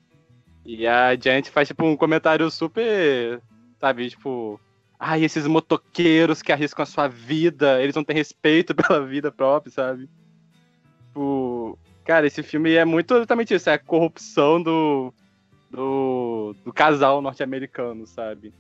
[0.65, 3.43] E a gente faz, tipo, um comentário super,
[3.81, 4.61] sabe, tipo...
[5.01, 9.73] Ai, esses motoqueiros que arriscam a sua vida, eles não têm respeito pela vida própria,
[9.73, 10.09] sabe?
[11.09, 11.77] Tipo...
[12.05, 15.13] Cara, esse filme é muito exatamente isso, é a corrupção do,
[15.69, 18.55] do, do casal norte-americano, sabe?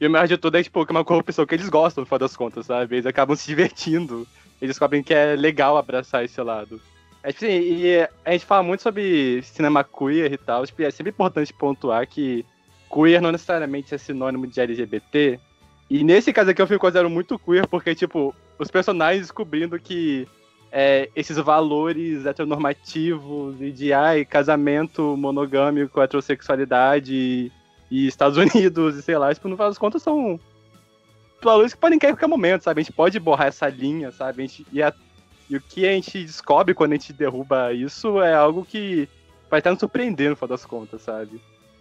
[0.00, 2.06] E o melhor de tudo é, tipo, que é uma corrupção que eles gostam, no
[2.06, 2.96] final das contas, sabe?
[2.96, 4.26] Eles acabam se divertindo.
[4.60, 6.80] Eles descobrem que é legal abraçar esse lado.
[7.22, 10.66] É, tipo assim, e a gente fala muito sobre cinema queer e tal.
[10.66, 12.44] Tipo, é sempre importante pontuar que
[12.92, 15.38] queer não necessariamente é sinônimo de LGBT.
[15.88, 20.26] E nesse caso aqui eu fico considero muito queer, porque, tipo, os personagens descobrindo que
[20.70, 27.52] é, esses valores heteronormativos e de ai, casamento monogâmico, heterossexualidade
[27.92, 30.40] e Estados Unidos, e sei lá, tipo, no final das contas são
[31.42, 32.80] valores que podem cair a qualquer momento, sabe?
[32.80, 34.42] A gente pode borrar essa linha, sabe?
[34.42, 34.94] A gente, e, a,
[35.50, 39.06] e o que a gente descobre quando a gente derruba isso é algo que
[39.50, 41.38] vai até nos surpreender no final das contas, sabe?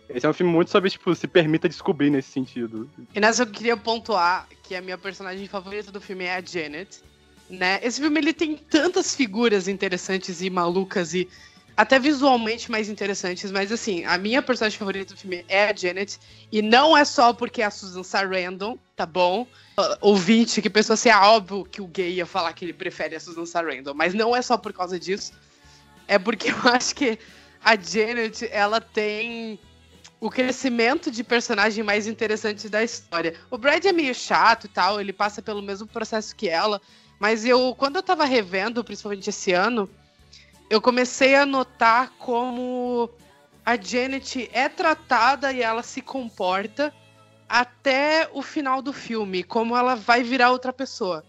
[0.10, 2.90] Esse é um filme muito sobre, tipo, se permita descobrir nesse sentido.
[3.16, 7.02] E nessa eu queria pontuar que a minha personagem favorita do filme é a Janet.
[7.50, 7.80] Né?
[7.82, 11.30] Esse filme ele tem tantas figuras interessantes e malucas e
[11.76, 16.20] até visualmente mais interessantes, mas assim, a minha personagem favorita do filme é a Janet,
[16.52, 19.48] e não é só porque é a Susan Sarandon, tá bom?
[20.00, 23.20] Ouvinte que pensou assim, ah, óbvio que o gay ia falar que ele prefere a
[23.20, 25.34] Susan Sarandon, mas não é só por causa disso,
[26.08, 27.18] é porque eu acho que
[27.64, 29.60] a Janet, ela tem
[30.20, 33.36] o crescimento de personagem mais interessante da história.
[33.50, 36.80] O Brad é meio chato e tal, ele passa pelo mesmo processo que ela,
[37.20, 39.90] mas eu, quando eu tava revendo, principalmente esse ano,
[40.72, 43.10] eu comecei a notar como
[43.66, 46.94] a Janet é tratada e ela se comporta
[47.48, 51.26] até o final do filme, como ela vai virar outra pessoa.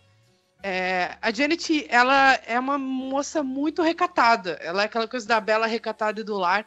[0.62, 4.60] É, a Janet, ela é uma moça muito recatada.
[4.62, 6.64] Ela é aquela coisa da bela recatada e do lar.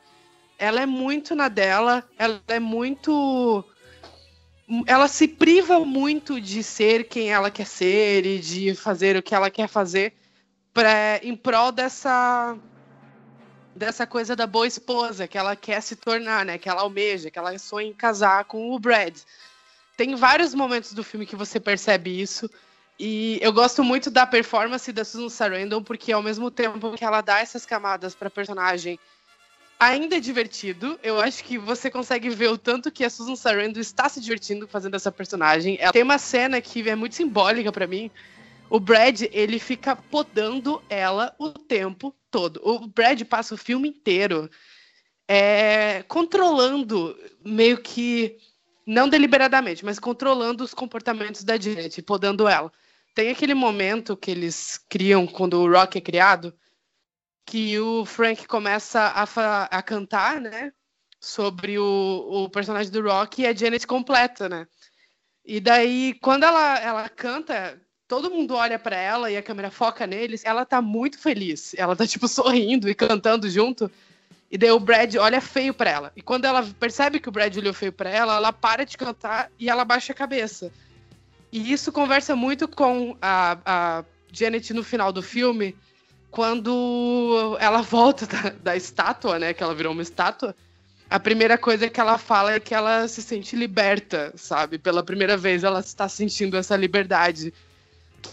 [0.59, 2.03] Ela é muito na dela.
[2.19, 3.63] Ela é muito.
[4.85, 9.33] Ela se priva muito de ser quem ela quer ser e de fazer o que
[9.33, 10.13] ela quer fazer
[10.75, 12.55] pra, em prol dessa
[13.73, 16.57] dessa coisa da boa esposa que ela quer se tornar, né?
[16.57, 19.17] Que ela almeja, que ela sonha em casar com o Brad.
[19.97, 22.49] Tem vários momentos do filme que você percebe isso.
[22.97, 27.19] E eu gosto muito da performance da Susan Sarandon, porque ao mesmo tempo que ela
[27.19, 28.97] dá essas camadas para personagem,
[29.77, 30.97] ainda é divertido.
[31.03, 34.69] Eu acho que você consegue ver o tanto que a Susan Sarandon está se divertindo
[34.69, 35.77] fazendo essa personagem.
[35.81, 38.09] Ela tem uma cena que é muito simbólica para mim,
[38.69, 42.59] o Brad, ele fica podando ela o tempo todo.
[42.63, 44.49] O Brad passa o filme inteiro
[45.27, 48.37] é, controlando, meio que,
[48.85, 52.71] não deliberadamente, mas controlando os comportamentos da Janet, podando ela.
[53.13, 56.53] Tem aquele momento que eles criam, quando o Rock é criado,
[57.45, 60.73] que o Frank começa a, a cantar, né?
[61.19, 64.67] Sobre o, o personagem do Rock e a Janet completa, né?
[65.45, 67.79] E daí, quando ela, ela canta,
[68.15, 71.75] todo mundo olha para ela e a câmera foca neles, ela tá muito feliz.
[71.77, 73.91] Ela tá, tipo, sorrindo e cantando junto.
[74.49, 76.11] E daí o Brad olha feio para ela.
[76.15, 79.51] E quando ela percebe que o Brad olhou feio para ela, ela para de cantar
[79.59, 80.71] e ela baixa a cabeça.
[81.51, 85.75] E isso conversa muito com a, a Janet no final do filme,
[86.31, 89.53] quando ela volta da, da estátua, né?
[89.53, 90.55] Que ela virou uma estátua.
[91.09, 94.77] A primeira coisa que ela fala é que ela se sente liberta, sabe?
[94.77, 97.53] Pela primeira vez ela está sentindo essa liberdade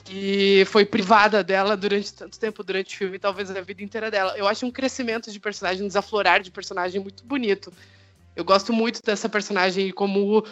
[0.05, 4.37] que foi privada dela durante tanto tempo durante o filme, talvez a vida inteira dela.
[4.37, 7.73] Eu acho um crescimento de personagem, um desaflorar de personagem muito bonito.
[8.35, 10.45] Eu gosto muito dessa personagem e como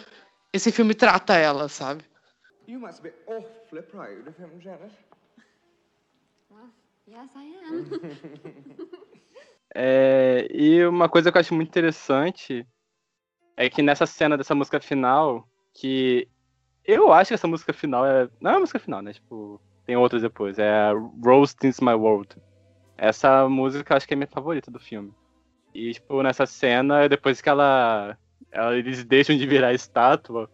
[0.53, 2.03] esse filme trata ela, sabe?
[2.67, 4.91] You must be awfully proud of him, Janet.
[6.49, 6.69] Well,
[7.07, 8.91] yes, I am.
[9.73, 12.67] É, e uma coisa que eu acho muito interessante
[13.55, 16.27] é que nessa cena dessa música final, que
[16.85, 18.27] eu acho que essa música final é.
[18.39, 19.13] Não é a música final, né?
[19.13, 20.57] Tipo, tem outras depois.
[20.59, 20.91] É
[21.23, 22.35] Roast My World.
[22.97, 25.13] Essa música acho que é minha favorita do filme.
[25.73, 28.17] E, tipo, nessa cena, depois que ela.
[28.51, 30.49] ela eles deixam de virar estátua.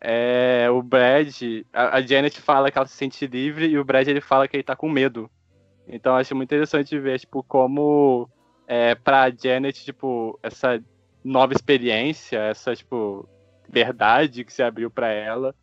[0.00, 1.42] É, o Brad.
[1.72, 4.56] A, a Janet fala que ela se sente livre e o Brad ele fala que
[4.56, 5.30] ele tá com medo.
[5.88, 8.28] Então acho muito interessante ver, tipo, como
[8.66, 10.82] é, pra Janet, tipo, essa
[11.22, 13.28] nova experiência, essa, tipo,
[13.68, 15.54] verdade que se abriu para ela.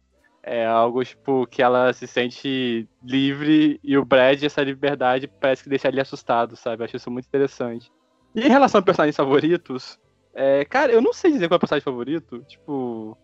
[0.45, 5.69] É algo, tipo, que ela se sente livre e o Brad, essa liberdade, parece que
[5.69, 6.81] deixa ele assustado, sabe?
[6.81, 7.89] Eu acho isso muito interessante.
[8.35, 9.97] E em relação a personagens favoritos,
[10.33, 12.43] é, cara, eu não sei dizer qual é o personagem favorito.
[12.47, 13.17] Tipo.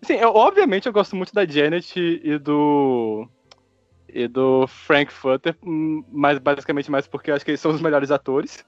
[0.00, 3.28] Assim, eu, obviamente eu gosto muito da Janet e do.
[4.08, 8.10] E do Frank Futter, mas basicamente mais porque eu acho que eles são os melhores
[8.10, 8.64] atores.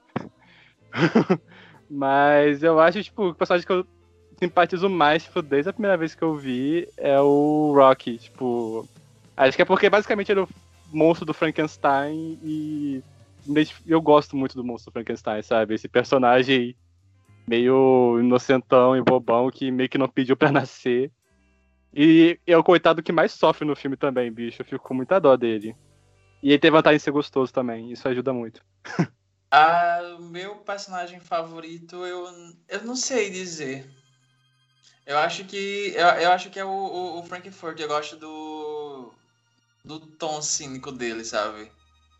[1.89, 3.85] mas eu acho, tipo, o personagem que eu
[4.41, 8.17] simpatizo mais, tipo, desde a primeira vez que eu vi, é o Rocky.
[8.17, 8.87] Tipo,
[9.37, 10.49] acho que é porque basicamente ele é o
[10.91, 13.03] monstro do Frankenstein e
[13.85, 15.75] eu gosto muito do monstro do Frankenstein, sabe?
[15.75, 16.75] Esse personagem
[17.47, 21.11] meio inocentão e bobão que meio que não pediu para nascer.
[21.93, 24.61] E é o coitado que mais sofre no filme também, bicho.
[24.61, 25.75] Eu fico com muita dó dele.
[26.41, 28.59] E ele tem vantagem de ser gostoso também, isso ajuda muito.
[29.51, 32.25] ah, meu personagem favorito, eu,
[32.67, 34.00] eu não sei dizer.
[35.11, 35.93] Eu acho que.
[35.93, 37.77] Eu, eu acho que é o, o, o Frankfurt.
[37.77, 39.13] Eu gosto do.
[39.83, 41.69] do tom cínico dele, sabe?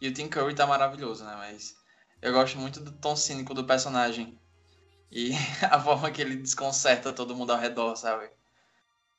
[0.02, 1.34] E o Tim Curry tá maravilhoso, né?
[1.38, 1.74] Mas
[2.22, 4.38] eu gosto muito do tom cínico do personagem.
[5.10, 5.32] E
[5.72, 8.30] a forma que ele desconcerta todo mundo ao redor, sabe?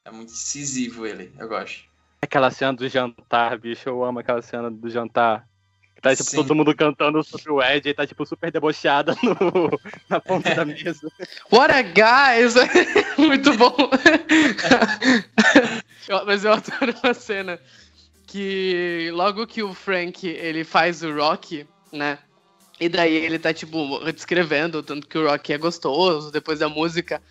[0.04, 1.90] É muito incisivo ele, eu gosto.
[2.20, 5.48] Aquela cena do jantar, bicho, eu amo aquela cena do jantar.
[6.02, 6.36] Tá, tipo, Sim.
[6.38, 10.64] todo mundo cantando sobre o Ed e tá, tipo, super debochada no, na ponta da
[10.64, 11.08] mesa.
[11.52, 12.54] What a guys!
[13.16, 13.72] Muito bom.
[16.08, 17.60] Eu- Mas eu adoro uma cena
[18.26, 22.18] que logo que o Frank ele faz o Rock, né?
[22.80, 27.22] E daí ele tá, tipo, descrevendo tanto que o Rock é gostoso depois da música.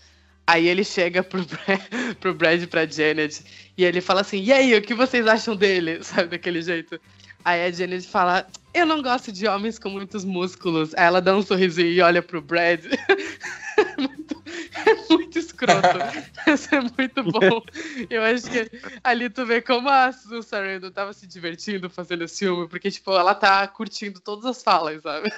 [0.48, 3.44] Aí ele chega pro, Brad, pro Brad pra Janet
[3.78, 6.02] e ele fala assim: E aí, o que vocês acham dele?
[6.06, 7.00] Sabe, daquele jeito.
[7.44, 10.94] Aí a Janet fala: Eu não gosto de homens com muitos músculos.
[10.96, 12.86] Aí ela dá um sorrisinho e olha pro Brad.
[13.78, 14.44] É muito,
[14.86, 15.98] é muito escroto.
[16.46, 17.64] Isso é muito bom.
[18.10, 18.70] Eu acho que
[19.04, 23.12] ali tu vê como a Sue Sarandon tava se divertindo fazendo esse filme, porque, tipo,
[23.12, 25.30] ela tá curtindo todas as falas, sabe?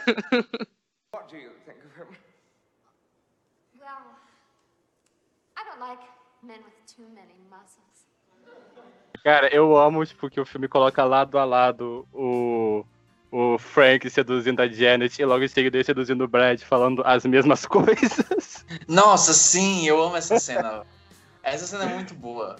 [1.13, 2.17] What do you think of him?
[3.79, 4.17] Well,
[5.55, 6.03] I don't like
[6.41, 7.92] men with too many muscles.
[9.23, 12.83] Cara, eu amo, tipo, que o filme coloca lado a lado o,
[13.31, 17.25] o Frank seduzindo a Janet e logo em seguida ele seduzindo o Brad, falando as
[17.25, 18.65] mesmas coisas.
[18.85, 20.83] Nossa, sim, eu amo essa cena.
[21.41, 22.57] Essa cena é muito boa.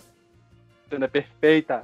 [0.89, 1.84] cena perfeita.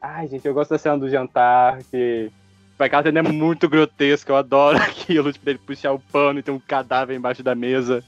[0.00, 2.30] Ai, gente, eu gosto da cena do jantar, que.
[2.78, 6.50] Aquela cena é muito grotesca, eu adoro aquilo, tipo, dele puxar o pano e ter
[6.50, 8.04] um cadáver embaixo da mesa.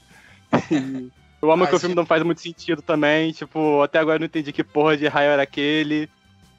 [1.45, 4.19] Eu amo Ai, que o filme não faz muito sentido também, tipo, até agora eu
[4.19, 6.09] não entendi que porra de raio era aquele.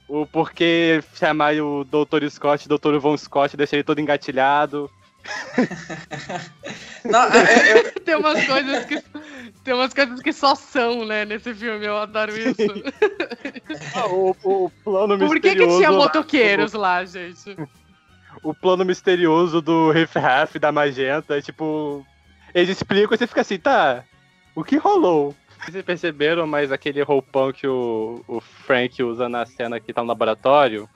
[0.09, 2.29] O porquê chamar o Dr.
[2.31, 2.97] Scott, Dr.
[2.99, 4.89] Von Scott, deixar ele todo engatilhado.
[7.05, 9.03] Não, é- é- eu- Tem umas coisas que.
[9.65, 11.85] Tem umas coisas que só são, né, nesse filme.
[11.85, 12.55] Eu adoro isso.
[13.97, 17.57] Ah, o, o plano Por que, que tinha lá, motoqueiros lá, gente?
[18.45, 22.07] o plano misterioso do Riff Raff da Magenta, tipo,
[22.55, 24.05] eles explicam e você fica assim, tá,
[24.57, 25.35] o que rolou?
[25.65, 30.09] Vocês perceberam, mas aquele roupão que o, o Frank usa na cena que tá no
[30.09, 30.89] laboratório,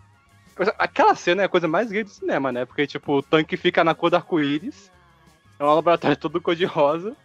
[0.79, 2.64] aquela cena é a coisa mais gay do cinema, né?
[2.64, 4.90] Porque, tipo, o tanque fica na cor do arco-íris,
[5.59, 7.16] é um laboratório todo cor de rosa,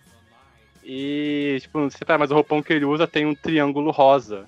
[0.83, 4.45] e, tipo, não sei, mas o roupão que ele usa tem um triângulo rosa.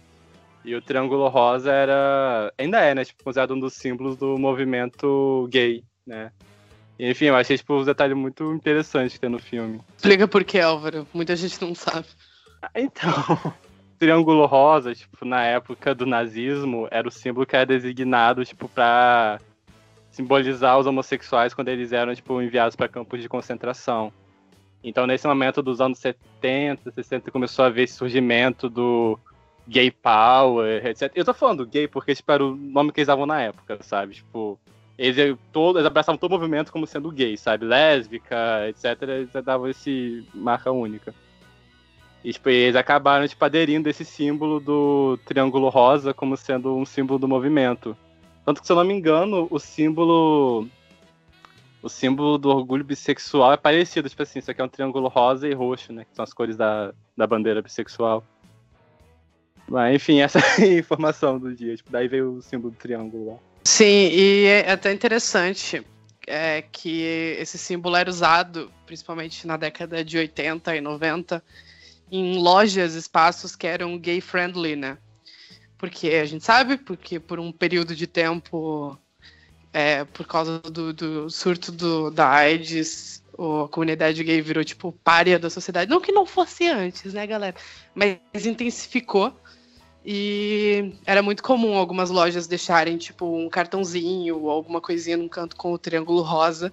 [0.63, 2.53] E o triângulo rosa era.
[2.57, 3.05] Ainda é, né?
[3.05, 6.31] Tipo, considerado um dos símbolos do movimento gay, né?
[6.99, 9.79] Enfim, eu achei, tipo, um detalhe muito interessante que tem no filme.
[9.95, 11.07] Explica por que, Álvaro.
[11.13, 12.07] Muita gente não sabe.
[12.61, 13.11] Ah, Então,
[13.45, 13.53] o
[13.99, 19.39] triângulo rosa, tipo, na época do nazismo, era o símbolo que era designado, tipo, pra
[20.11, 24.11] simbolizar os homossexuais quando eles eram, tipo, enviados para campos de concentração.
[24.83, 29.19] Então, nesse momento dos anos 70, 60, começou a haver esse surgimento do
[29.67, 31.11] gay power, etc.
[31.13, 34.15] Eu tô falando gay porque, tipo, era o nome que eles davam na época, sabe?
[34.15, 34.59] Tipo,
[34.97, 37.65] eles, todo, eles abraçavam todo o movimento como sendo gay, sabe?
[37.65, 39.01] Lésbica, etc.
[39.03, 41.13] Eles davam esse marca única.
[42.23, 47.19] E, tipo, eles acabaram, tipo, aderindo esse símbolo do triângulo rosa como sendo um símbolo
[47.19, 47.95] do movimento.
[48.43, 50.67] Tanto que, se eu não me engano, o símbolo.
[51.81, 55.47] O símbolo do orgulho bissexual é parecido, tipo assim, só que é um triângulo rosa
[55.47, 56.05] e roxo, né?
[56.05, 58.23] Que são as cores da, da bandeira bissexual.
[59.69, 61.75] Mas, enfim, essa é a informação do dia.
[61.75, 63.37] Tipo, daí veio o símbolo do triângulo lá.
[63.67, 65.85] Sim, e é até interessante
[66.25, 67.01] é, que
[67.37, 71.43] esse símbolo era usado, principalmente na década de 80 e 90,
[72.09, 74.97] em lojas, espaços que eram gay friendly, né?
[75.77, 78.97] Porque a gente sabe, porque por um período de tempo,
[79.73, 85.37] é, por causa do, do surto do, da AIDS, a comunidade gay virou, tipo, párea
[85.37, 85.91] da sociedade.
[85.91, 87.55] Não que não fosse antes, né, galera?
[87.93, 89.37] Mas intensificou.
[90.09, 95.57] E era muito comum algumas lojas deixarem, tipo, um cartãozinho ou alguma coisinha num canto
[95.57, 96.71] com o triângulo rosa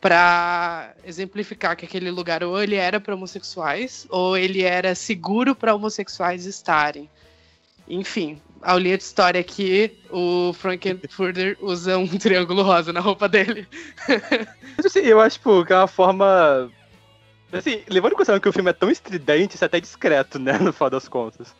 [0.00, 5.72] para exemplificar que aquele lugar ou ele era para homossexuais ou ele era seguro para
[5.72, 7.08] homossexuais estarem.
[7.86, 13.68] Enfim, a linha de história aqui, o Frankenfurter usa um triângulo rosa na roupa dele.
[14.84, 16.68] Assim, eu acho, tipo, que é uma forma.
[17.52, 20.58] Assim, levando em consideração que o filme é tão estridente, isso é até discreto, né,
[20.58, 21.54] no final das contas.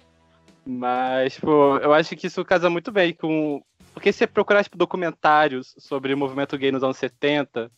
[0.66, 3.62] Mas, tipo, eu acho que isso casa muito bem com.
[3.92, 7.70] Porque se você procurar, tipo, documentários sobre o movimento gay nos anos 70,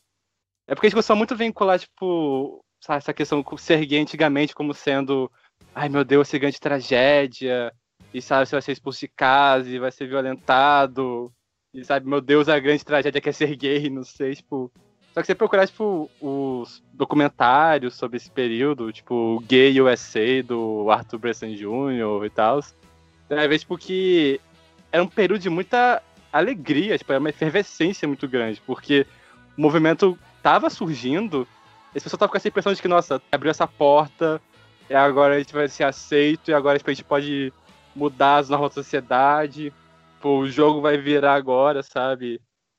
[0.66, 4.72] é porque a discussão muito vincular, tipo, sabe, essa questão com ser gay antigamente como
[4.72, 5.30] sendo.
[5.74, 7.72] Ai meu Deus, ser grande tragédia.
[8.14, 11.32] E sabe, você vai ser expulso de casa e vai ser violentado.
[11.74, 14.72] E sabe, meu Deus, a grande tragédia que é ser gay, não sei, tipo.
[15.16, 21.18] Só que você procurar, tipo, os documentários sobre esse período, tipo, Gay USA do Arthur
[21.18, 22.26] Bressan Jr.
[22.26, 22.74] e tal, você
[23.30, 24.38] vai ver, tipo, que
[24.92, 29.06] era um período de muita alegria, tipo, era uma efervescência muito grande, porque
[29.56, 31.48] o movimento tava surgindo,
[31.94, 34.38] e as pessoas estavam com essa impressão de que, nossa, abriu essa porta,
[34.90, 37.50] e agora a gente vai ser aceito, e agora tipo, a gente pode
[37.94, 39.72] mudar as normas da sociedade,
[40.16, 42.38] tipo, o jogo vai virar agora, sabe?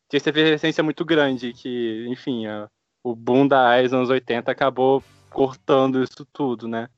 [0.09, 2.69] Tinha essa efervescência muito grande, que, enfim, a,
[3.03, 6.89] o boom da AIS nos anos 80 acabou cortando isso tudo, né?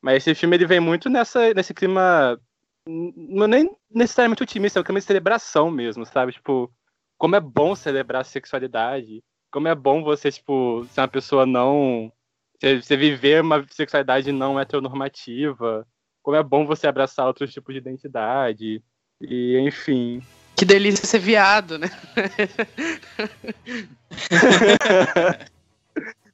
[0.00, 2.40] Mas esse filme ele vem muito nessa, nesse clima.
[2.86, 6.32] Não é nem necessariamente otimista, é um clima de celebração mesmo, sabe?
[6.32, 6.72] Tipo,
[7.18, 12.12] como é bom celebrar a sexualidade, como é bom você, tipo, ser uma pessoa não.
[12.60, 15.86] Você viver uma sexualidade não heteronormativa,
[16.22, 18.82] como é bom você abraçar outros tipos de identidade,
[19.20, 20.20] e enfim.
[20.58, 21.88] Que delícia ser viado, né?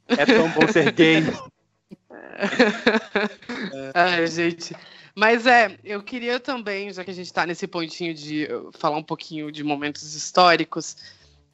[0.09, 1.23] é tão bom ser gay.
[3.93, 4.75] Ai, gente.
[5.15, 9.03] Mas é, eu queria também, já que a gente está nesse pontinho de falar um
[9.03, 10.97] pouquinho de momentos históricos,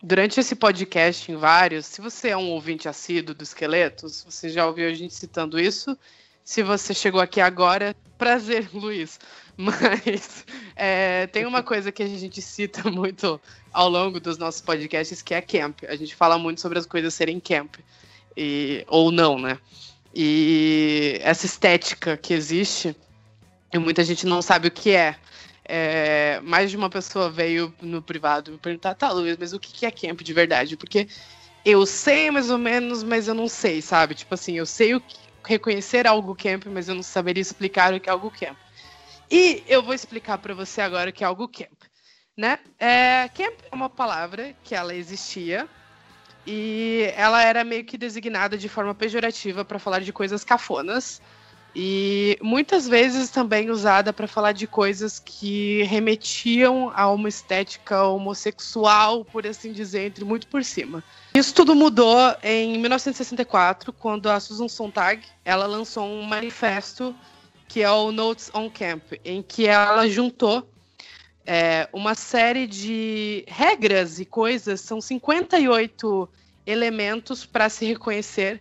[0.01, 4.65] durante esse podcast, em vários, se você é um ouvinte assíduo do Esqueletos, você já
[4.65, 5.99] ouviu a gente citando isso.
[6.45, 9.19] Se você chegou aqui agora, prazer, Luiz.
[9.61, 13.39] Mas é, tem uma coisa que a gente cita muito
[13.71, 15.81] ao longo dos nossos podcasts, que é camp.
[15.87, 17.77] A gente fala muito sobre as coisas serem camp.
[18.35, 19.59] E, ou não, né?
[20.15, 22.97] E essa estética que existe,
[23.73, 25.17] e muita gente não sabe o que é.
[25.65, 29.85] é mais de uma pessoa veio no privado me perguntar, tá, Luiz, mas o que
[29.85, 30.77] é camp de verdade?
[30.77, 31.07] Porque
[31.65, 34.15] eu sei mais ou menos, mas eu não sei, sabe?
[34.15, 38.01] Tipo assim, eu sei o que, reconhecer algo camp, mas eu não saberia explicar o
[38.01, 38.57] que é algo camp.
[39.31, 41.83] E eu vou explicar para você agora o que é algo camp.
[42.37, 42.59] Né?
[42.79, 45.69] É, camp é uma palavra que ela existia
[46.47, 51.21] e ela era meio que designada de forma pejorativa para falar de coisas cafonas.
[51.75, 59.25] E muitas vezes também usada para falar de coisas que remetiam a uma estética homossexual,
[59.25, 61.05] por assim dizer, entre muito por cima.
[61.33, 67.15] Isso tudo mudou em 1964, quando a Susan Sontag ela lançou um manifesto
[67.71, 70.69] que é o Notes on Camp, em que ela juntou
[71.47, 76.29] é, uma série de regras e coisas, são 58
[76.67, 78.61] elementos para se reconhecer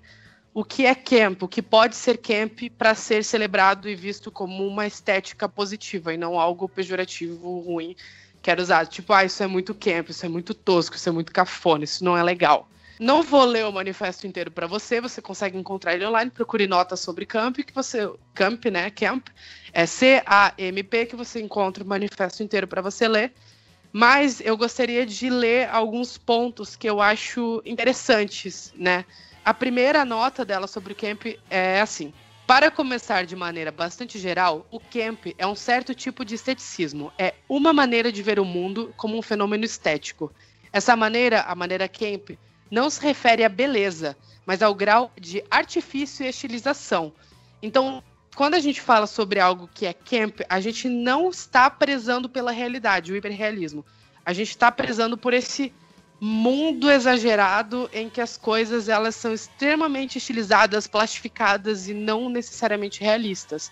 [0.53, 4.68] o que é camp, o que pode ser camp para ser celebrado e visto como
[4.68, 7.95] uma estética positiva e não algo pejorativo, ruim,
[8.43, 8.89] que era usado.
[8.89, 12.03] Tipo, ah, isso é muito camp, isso é muito tosco, isso é muito cafona, isso
[12.03, 12.70] não é legal.
[13.00, 17.00] Não vou ler o manifesto inteiro para você, você consegue encontrar ele online, procure notas
[17.00, 19.28] sobre camp, que você camp, né, camp,
[19.72, 23.32] é C A M P que você encontra o manifesto inteiro para você ler.
[23.93, 29.06] Mas eu gostaria de ler alguns pontos que eu acho interessantes, né?
[29.45, 32.14] A primeira nota dela sobre o camp é assim:
[32.45, 37.14] para começar de maneira bastante geral, o camp é um certo tipo de esteticismo.
[37.18, 40.32] É uma maneira de ver o mundo como um fenômeno estético.
[40.72, 42.32] Essa maneira, a maneira camp,
[42.70, 44.15] não se refere à beleza,
[44.45, 47.13] mas ao grau de artifício e estilização.
[47.61, 48.03] Então,
[48.36, 52.51] quando a gente fala sobre algo que é camp, a gente não está prezando pela
[52.51, 53.86] realidade, o hiperrealismo.
[54.26, 55.74] A gente está prezando por esse
[56.22, 63.72] mundo exagerado em que as coisas elas são extremamente estilizadas, plastificadas e não necessariamente realistas.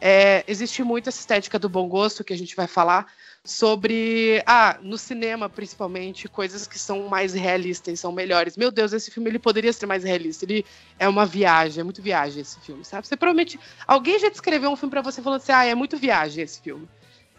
[0.00, 3.06] É, existe muito essa estética do bom gosto que a gente vai falar
[3.44, 8.56] sobre, ah, no cinema principalmente, coisas que são mais realistas e são melhores.
[8.56, 10.44] Meu Deus, esse filme ele poderia ser mais realista.
[10.44, 10.64] Ele
[10.98, 13.06] é uma viagem, é muito viagem esse filme, sabe?
[13.06, 16.44] Você provavelmente alguém já descreveu um filme para você falando assim, ah, é muito viagem
[16.44, 16.88] esse filme.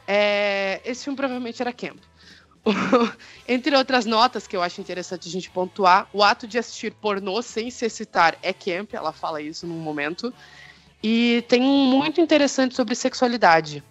[0.08, 2.00] É, esse filme provavelmente era Camp.
[3.48, 7.42] Entre outras notas que eu acho interessante a gente pontuar, o ato de assistir pornô
[7.42, 10.34] sem se excitar é camp, ela fala isso num momento.
[11.02, 13.84] E tem um muito interessante sobre sexualidade,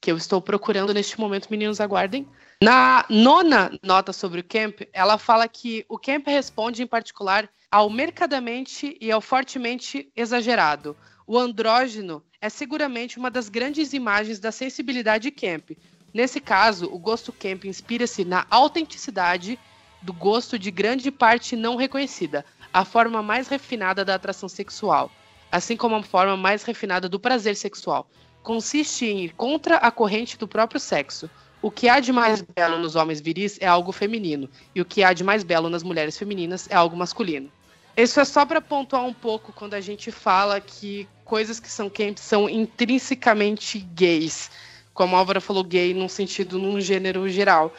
[0.00, 2.26] que eu estou procurando neste momento, meninos aguardem.
[2.62, 7.88] Na nona nota sobre o camp, ela fala que o camp responde em particular ao
[7.88, 10.96] mercadamente e ao fortemente exagerado.
[11.26, 15.70] O andrógeno é seguramente uma das grandes imagens da sensibilidade camp,
[16.12, 19.58] Nesse caso, o gosto camp inspira-se na autenticidade
[20.02, 25.10] do gosto de grande parte não reconhecida, a forma mais refinada da atração sexual,
[25.52, 28.08] assim como a forma mais refinada do prazer sexual.
[28.42, 31.30] Consiste em ir contra a corrente do próprio sexo.
[31.60, 35.04] O que há de mais belo nos homens viris é algo feminino, e o que
[35.04, 37.52] há de mais belo nas mulheres femininas é algo masculino.
[37.96, 41.88] Isso é só para pontuar um pouco quando a gente fala que coisas que são
[41.90, 44.50] camp são intrinsecamente gays
[44.94, 47.72] como a Álvaro falou, gay num sentido, num gênero geral.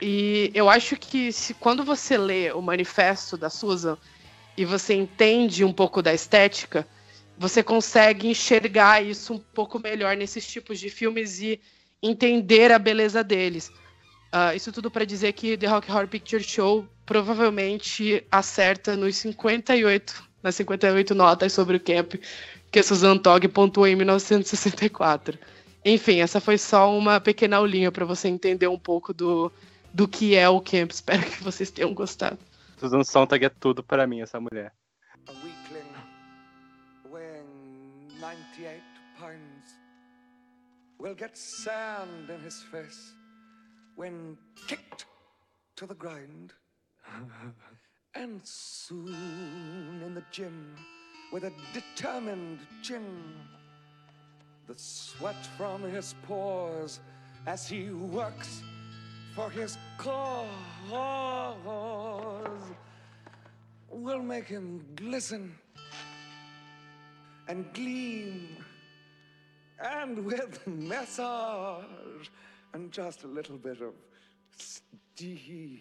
[0.00, 3.96] E eu acho que se, quando você lê o manifesto da Susan
[4.56, 6.86] e você entende um pouco da estética,
[7.38, 11.60] você consegue enxergar isso um pouco melhor nesses tipos de filmes e
[12.02, 13.70] entender a beleza deles.
[14.34, 20.24] Uh, isso tudo para dizer que The Rock Horror Picture Show provavelmente acerta nos 58,
[20.42, 22.14] nas 58 notas sobre o camp
[22.70, 25.38] que Susan Togg pontuou em 1964.
[25.84, 29.52] Enfim, essa foi só uma pequena aulinha para você entender um pouco do,
[29.92, 30.90] do que é o camp.
[30.90, 32.38] Espero que vocês tenham gostado.
[32.78, 34.72] Susan Sontag é tudo pra mim, essa mulher.
[41.02, 43.14] Will get sand in his face
[43.96, 44.38] when
[44.68, 45.06] kicked
[45.74, 46.52] to the ground.
[48.14, 50.76] and soon in the gym
[51.32, 53.34] with a determined chin,
[54.68, 57.00] the sweat from his pores
[57.46, 58.62] as he works
[59.34, 60.46] for his cause
[63.90, 65.52] will make him glisten
[67.48, 68.62] and gleam
[69.80, 72.28] and with massage
[72.74, 73.94] and just a little bit of
[74.56, 75.80] steam.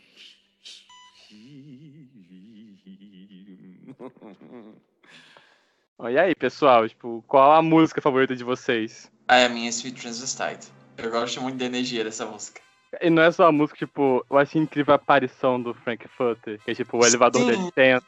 [6.09, 9.09] E aí, pessoal, tipo, qual a música favorita de vocês?
[9.27, 10.71] Ah, é a minha Sweet Transvestite.
[10.97, 12.59] Eu gosto muito da energia dessa música.
[12.99, 16.59] E não é só a música, tipo, eu acho incrível a aparição do Frank Futter,
[16.63, 17.47] que é tipo o elevador Sim.
[17.47, 18.05] dele tendo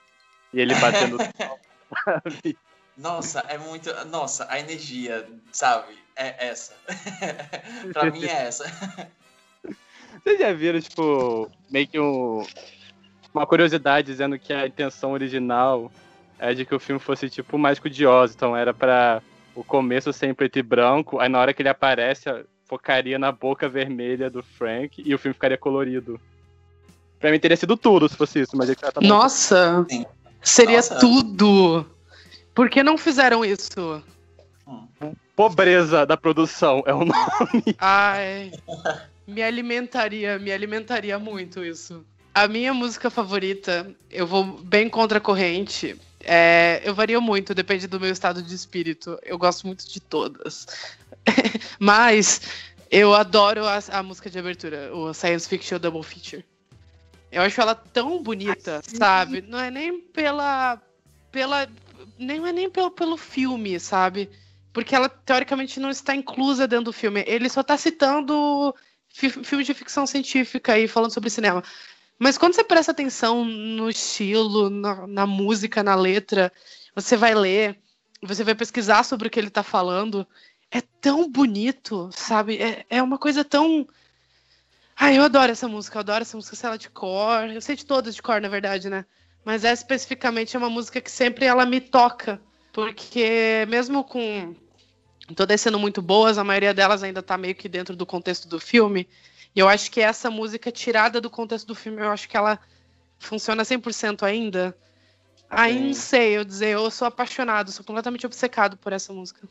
[0.51, 1.17] e ele batendo.
[2.03, 2.57] sabe?
[2.97, 3.91] Nossa, é muito.
[4.05, 5.97] Nossa, a energia, sabe?
[6.15, 6.73] É essa.
[7.91, 8.65] pra mim é essa.
[10.23, 12.45] Vocês já viram, tipo, meio que um,
[13.33, 15.91] uma curiosidade dizendo que a intenção original
[16.37, 18.33] é de que o filme fosse, tipo, mágico de Oz.
[18.33, 19.21] Então era pra
[19.55, 22.29] o começo ser em preto e branco, aí na hora que ele aparece,
[22.65, 26.19] focaria na boca vermelha do Frank e o filme ficaria colorido.
[27.19, 28.91] Pra mim teria sido tudo se fosse isso, mas ele tá.
[29.01, 29.85] Nossa!
[29.89, 30.05] Sim.
[30.41, 30.99] Seria Nossa.
[30.99, 31.85] tudo!
[32.53, 34.03] Por que não fizeram isso?
[35.35, 37.75] Pobreza da produção é o nome.
[37.79, 38.51] Ai,
[39.27, 42.05] me alimentaria, me alimentaria muito isso.
[42.33, 45.95] A minha música favorita, eu vou bem contra a corrente.
[46.19, 49.19] É, eu vario muito, depende do meu estado de espírito.
[49.23, 50.65] Eu gosto muito de todas.
[51.79, 52.41] Mas
[52.89, 56.45] eu adoro a, a música de abertura, o Science Fiction Double Feature.
[57.31, 59.41] Eu acho ela tão bonita, sabe?
[59.41, 60.79] Não é nem pela.
[61.31, 61.67] pela.
[62.23, 64.29] Nem é nem pelo, pelo filme, sabe?
[64.71, 67.23] Porque ela, teoricamente, não está inclusa dentro do filme.
[67.27, 68.73] Ele só está citando
[69.09, 71.63] fi filmes de ficção científica e falando sobre cinema.
[72.17, 76.51] Mas quando você presta atenção no estilo, na, na música, na letra,
[76.95, 77.79] você vai ler,
[78.21, 80.27] você vai pesquisar sobre o que ele está falando.
[80.71, 82.57] É tão bonito, sabe?
[82.57, 83.87] É, é uma coisa tão.
[84.95, 87.49] Ai, eu adoro essa música, eu adoro essa música, sei lá, de cor.
[87.49, 89.05] Eu sei de todas de cor, na verdade, né?
[89.45, 92.39] Mas essa especificamente é uma música que sempre ela me toca.
[92.71, 94.55] Porque mesmo com
[95.35, 98.59] todas sendo muito boas, a maioria delas ainda tá meio que dentro do contexto do
[98.59, 99.07] filme.
[99.55, 102.59] E eu acho que essa música tirada do contexto do filme, eu acho que ela
[103.19, 104.75] funciona 100% ainda.
[105.49, 109.47] Aí não sei, eu dizer, eu sou apaixonado, sou completamente obcecado por essa música.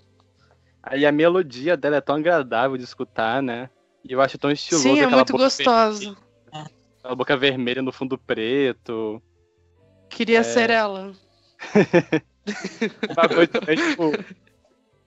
[0.83, 3.71] Aí a melodia dela é tão agradável de escutar, né?
[4.05, 6.17] E eu acho tão estiloso Sim, é muito gostosa.
[6.99, 9.23] Aquela boca vermelha no fundo preto.
[10.13, 11.13] Queria ser ela.
[13.17, 14.13] Uma coisa também, tipo.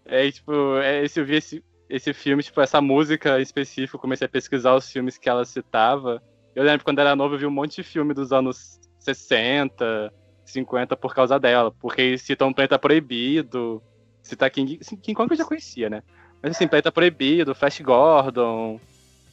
[0.05, 4.25] É, tipo, é, se eu vi esse, esse filme, tipo, essa música em específico, comecei
[4.25, 6.21] a pesquisar os filmes que ela citava.
[6.55, 10.11] Eu lembro quando era novo, eu vi um monte de filme dos anos 60,
[10.45, 11.71] 50 por causa dela.
[11.71, 13.81] Porque citam Planeta Proibido,
[14.21, 16.01] cita King, King Kong eu já conhecia, né?
[16.41, 18.79] Mas assim, Planeta Proibido, Flash Gordon,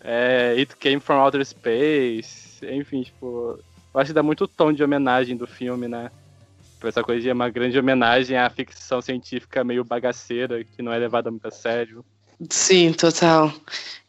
[0.01, 3.59] é, It Came From Outer Space, enfim, tipo.
[3.95, 6.11] Eu acho que dá muito tom de homenagem do filme, né?
[6.75, 10.99] Tipo, essa coisa de uma grande homenagem à ficção científica meio bagaceira, que não é
[10.99, 12.05] levada muito a sério.
[12.51, 13.53] Sim, total.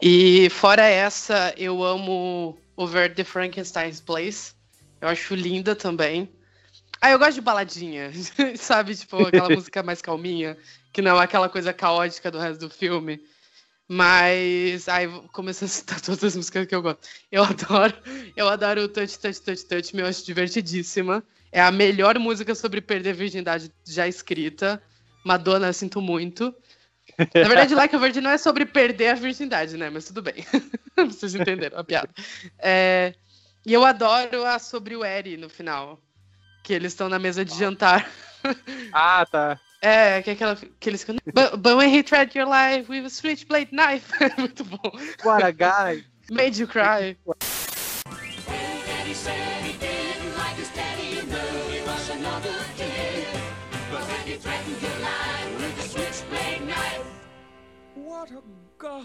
[0.02, 4.54] E fora essa, eu amo Over the Frankenstein's Place.
[5.00, 6.30] Eu acho linda também.
[7.00, 8.12] Ah, eu gosto de baladinha,
[8.56, 8.96] sabe?
[8.96, 10.58] Tipo, aquela música mais calminha,
[10.92, 13.20] que não é aquela coisa caótica do resto do filme.
[13.88, 17.08] Mas, aí começando a citar todas as músicas que eu gosto.
[17.32, 17.94] Eu adoro,
[18.36, 21.24] eu adoro o Touch, Touch, Touch, Touch, me eu acho divertidíssima.
[21.52, 24.82] É a melhor música sobre perder a virgindade já escrita.
[25.24, 26.54] Madonna, sinto muito.
[27.18, 29.90] Na verdade, Like a Virgin não é sobre perder a virgindade, né?
[29.90, 30.46] Mas tudo bem.
[30.98, 32.10] Vocês entenderam a piada.
[32.60, 33.14] É,
[33.66, 36.02] E eu adoro a sobre o Eri no final.
[36.64, 38.10] Que eles estão na mesa de jantar.
[38.92, 39.60] Ah, tá.
[39.84, 41.18] É, que é aquela que eles ficam.
[41.26, 44.08] But, but when he tried your life with a switchblade knife.
[44.40, 44.92] Muito bom.
[45.24, 46.06] What a guy!
[46.32, 47.18] Made you cry.
[47.26, 47.44] What
[58.32, 58.42] a
[58.80, 59.04] guy.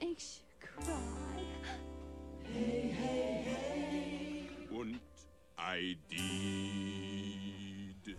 [0.00, 1.08] Makes you cry.
[2.50, 3.77] Und
[5.70, 6.24] I did.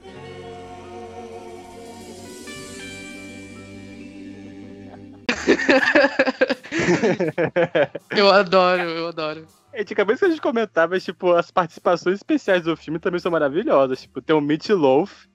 [8.15, 9.47] Eu adoro, eu adoro.
[9.73, 13.19] É, de cabeça que a gente comentava, mas, tipo, as participações especiais do filme também
[13.19, 14.03] são maravilhosas.
[14.03, 15.25] Tipo, tem o Meat Loaf,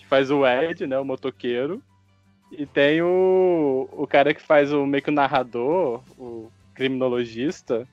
[0.00, 1.80] que faz o Ed, né, o motoqueiro.
[2.50, 7.86] E tem o, o cara que faz o meio que o narrador, o criminologista,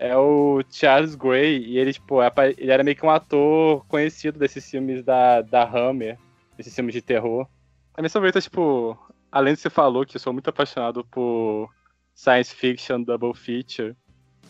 [0.00, 1.58] é o Charles Gray.
[1.58, 5.62] E ele, tipo, é ele era meio que um ator conhecido desses filmes da, da
[5.62, 6.18] Hammer,
[6.56, 7.46] desses filmes de terror.
[7.94, 8.98] A minha favorita, tipo,
[9.30, 11.68] além de você falou que eu sou muito apaixonado por
[12.14, 13.94] science fiction double feature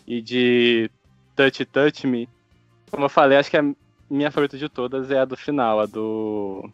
[0.07, 0.89] e de
[1.35, 2.29] Touch Touch Me,
[2.89, 3.73] como eu falei, acho que a
[4.09, 6.69] minha favorita de todas é a do final, a do.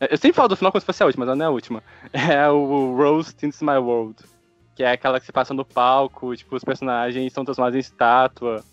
[0.00, 1.52] Eu sempre falo do final como se fosse a última, mas ela não é a
[1.52, 1.82] última.
[2.12, 4.16] É o Rose Into My World.
[4.80, 8.64] Que é aquela que se passa no palco, tipo, os personagens são transformados em estátua.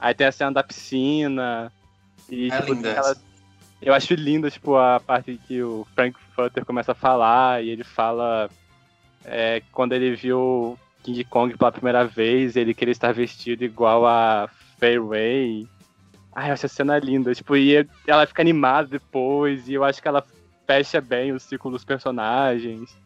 [0.00, 1.72] Aí tem a cena da piscina.
[2.28, 3.16] E, É tipo, linda aquela-
[3.80, 7.84] eu acho linda, tipo, a parte que o Frank Futter começa a falar e ele
[7.84, 8.50] fala
[9.24, 14.50] é, quando ele viu King Kong pela primeira vez, ele queria estar vestido igual a
[14.82, 15.68] Wei.
[16.34, 17.32] Ai, eu acho a cena linda.
[17.32, 20.26] Tipo, e ela fica animada depois, e eu acho que ela
[20.66, 23.03] fecha bem o ciclo dos personagens.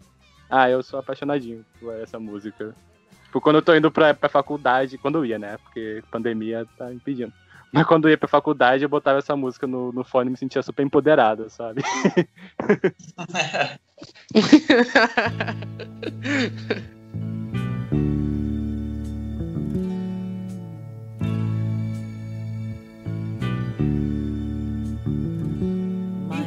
[0.48, 2.74] Ah, eu sou apaixonadinho por essa música.
[3.24, 5.58] Tipo, quando eu tô indo pra, pra faculdade, quando eu ia, né?
[5.58, 7.32] Porque pandemia tá impedindo.
[7.70, 10.38] Mas quando eu ia pra faculdade, eu botava essa música no, no fone e me
[10.38, 11.82] sentia super empoderada, sabe?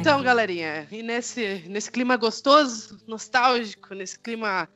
[0.02, 4.68] Então, galerinha, e nesse, nesse clima gostoso, nostálgico, nesse clima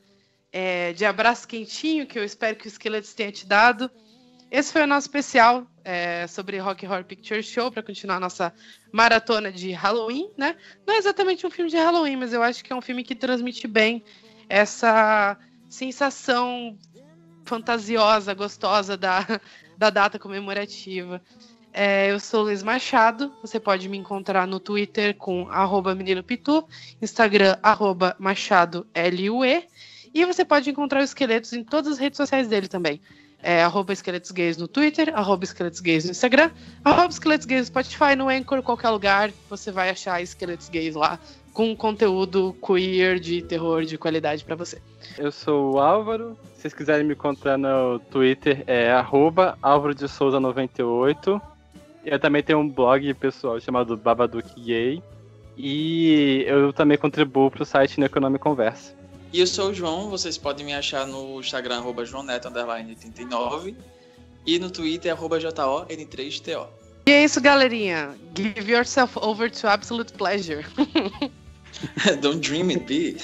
[0.53, 3.91] é, de abraço quentinho que eu espero que o Skeletos tenha te dado,
[4.53, 8.55] esse foi o nosso especial é, sobre Rock Horror Picture Show para continuar a nossa
[8.93, 10.55] maratona de Halloween, né?
[10.87, 13.17] Não é exatamente um filme de Halloween, mas eu acho que é um filme que
[13.17, 14.05] transmite bem
[14.49, 15.37] essa
[15.69, 16.79] sensação
[17.45, 19.27] fantasiosa, gostosa da,
[19.77, 21.21] da data comemorativa.
[21.79, 23.31] É, eu sou Luiz Machado.
[23.43, 26.67] Você pode me encontrar no Twitter com arroba Menino Pitu,
[27.03, 29.63] Instagram arroba Machado LUE.
[30.15, 32.99] E você pode encontrar os esqueletos em todas as redes sociais dele também.
[33.43, 36.51] É, arroba esqueletos gays no Twitter, arroba esqueletos gays no Instagram,
[36.83, 41.21] arroba esqueletos gays no Spotify, no Anchor, qualquer lugar, você vai achar esqueletos gays lá
[41.53, 44.81] com conteúdo queer de terror de qualidade pra você.
[45.19, 46.39] Eu sou o Álvaro.
[46.55, 51.56] Se vocês quiserem me encontrar no Twitter, é arroba Álvaro de Souza 98.
[52.07, 55.03] Eu também tenho um blog pessoal chamado Babadook Gay.
[55.57, 58.95] E eu também contribuo pro site Neconomic Conversa.
[59.33, 63.75] E eu sou o João, vocês podem me achar no Instagram, arroba joãoneto_89
[64.47, 66.69] e no Twitter, arroba JON3TO.
[67.07, 68.15] E é isso, galerinha.
[68.35, 70.65] Give yourself over to absolute pleasure.
[72.23, 73.17] Don't dream it, be.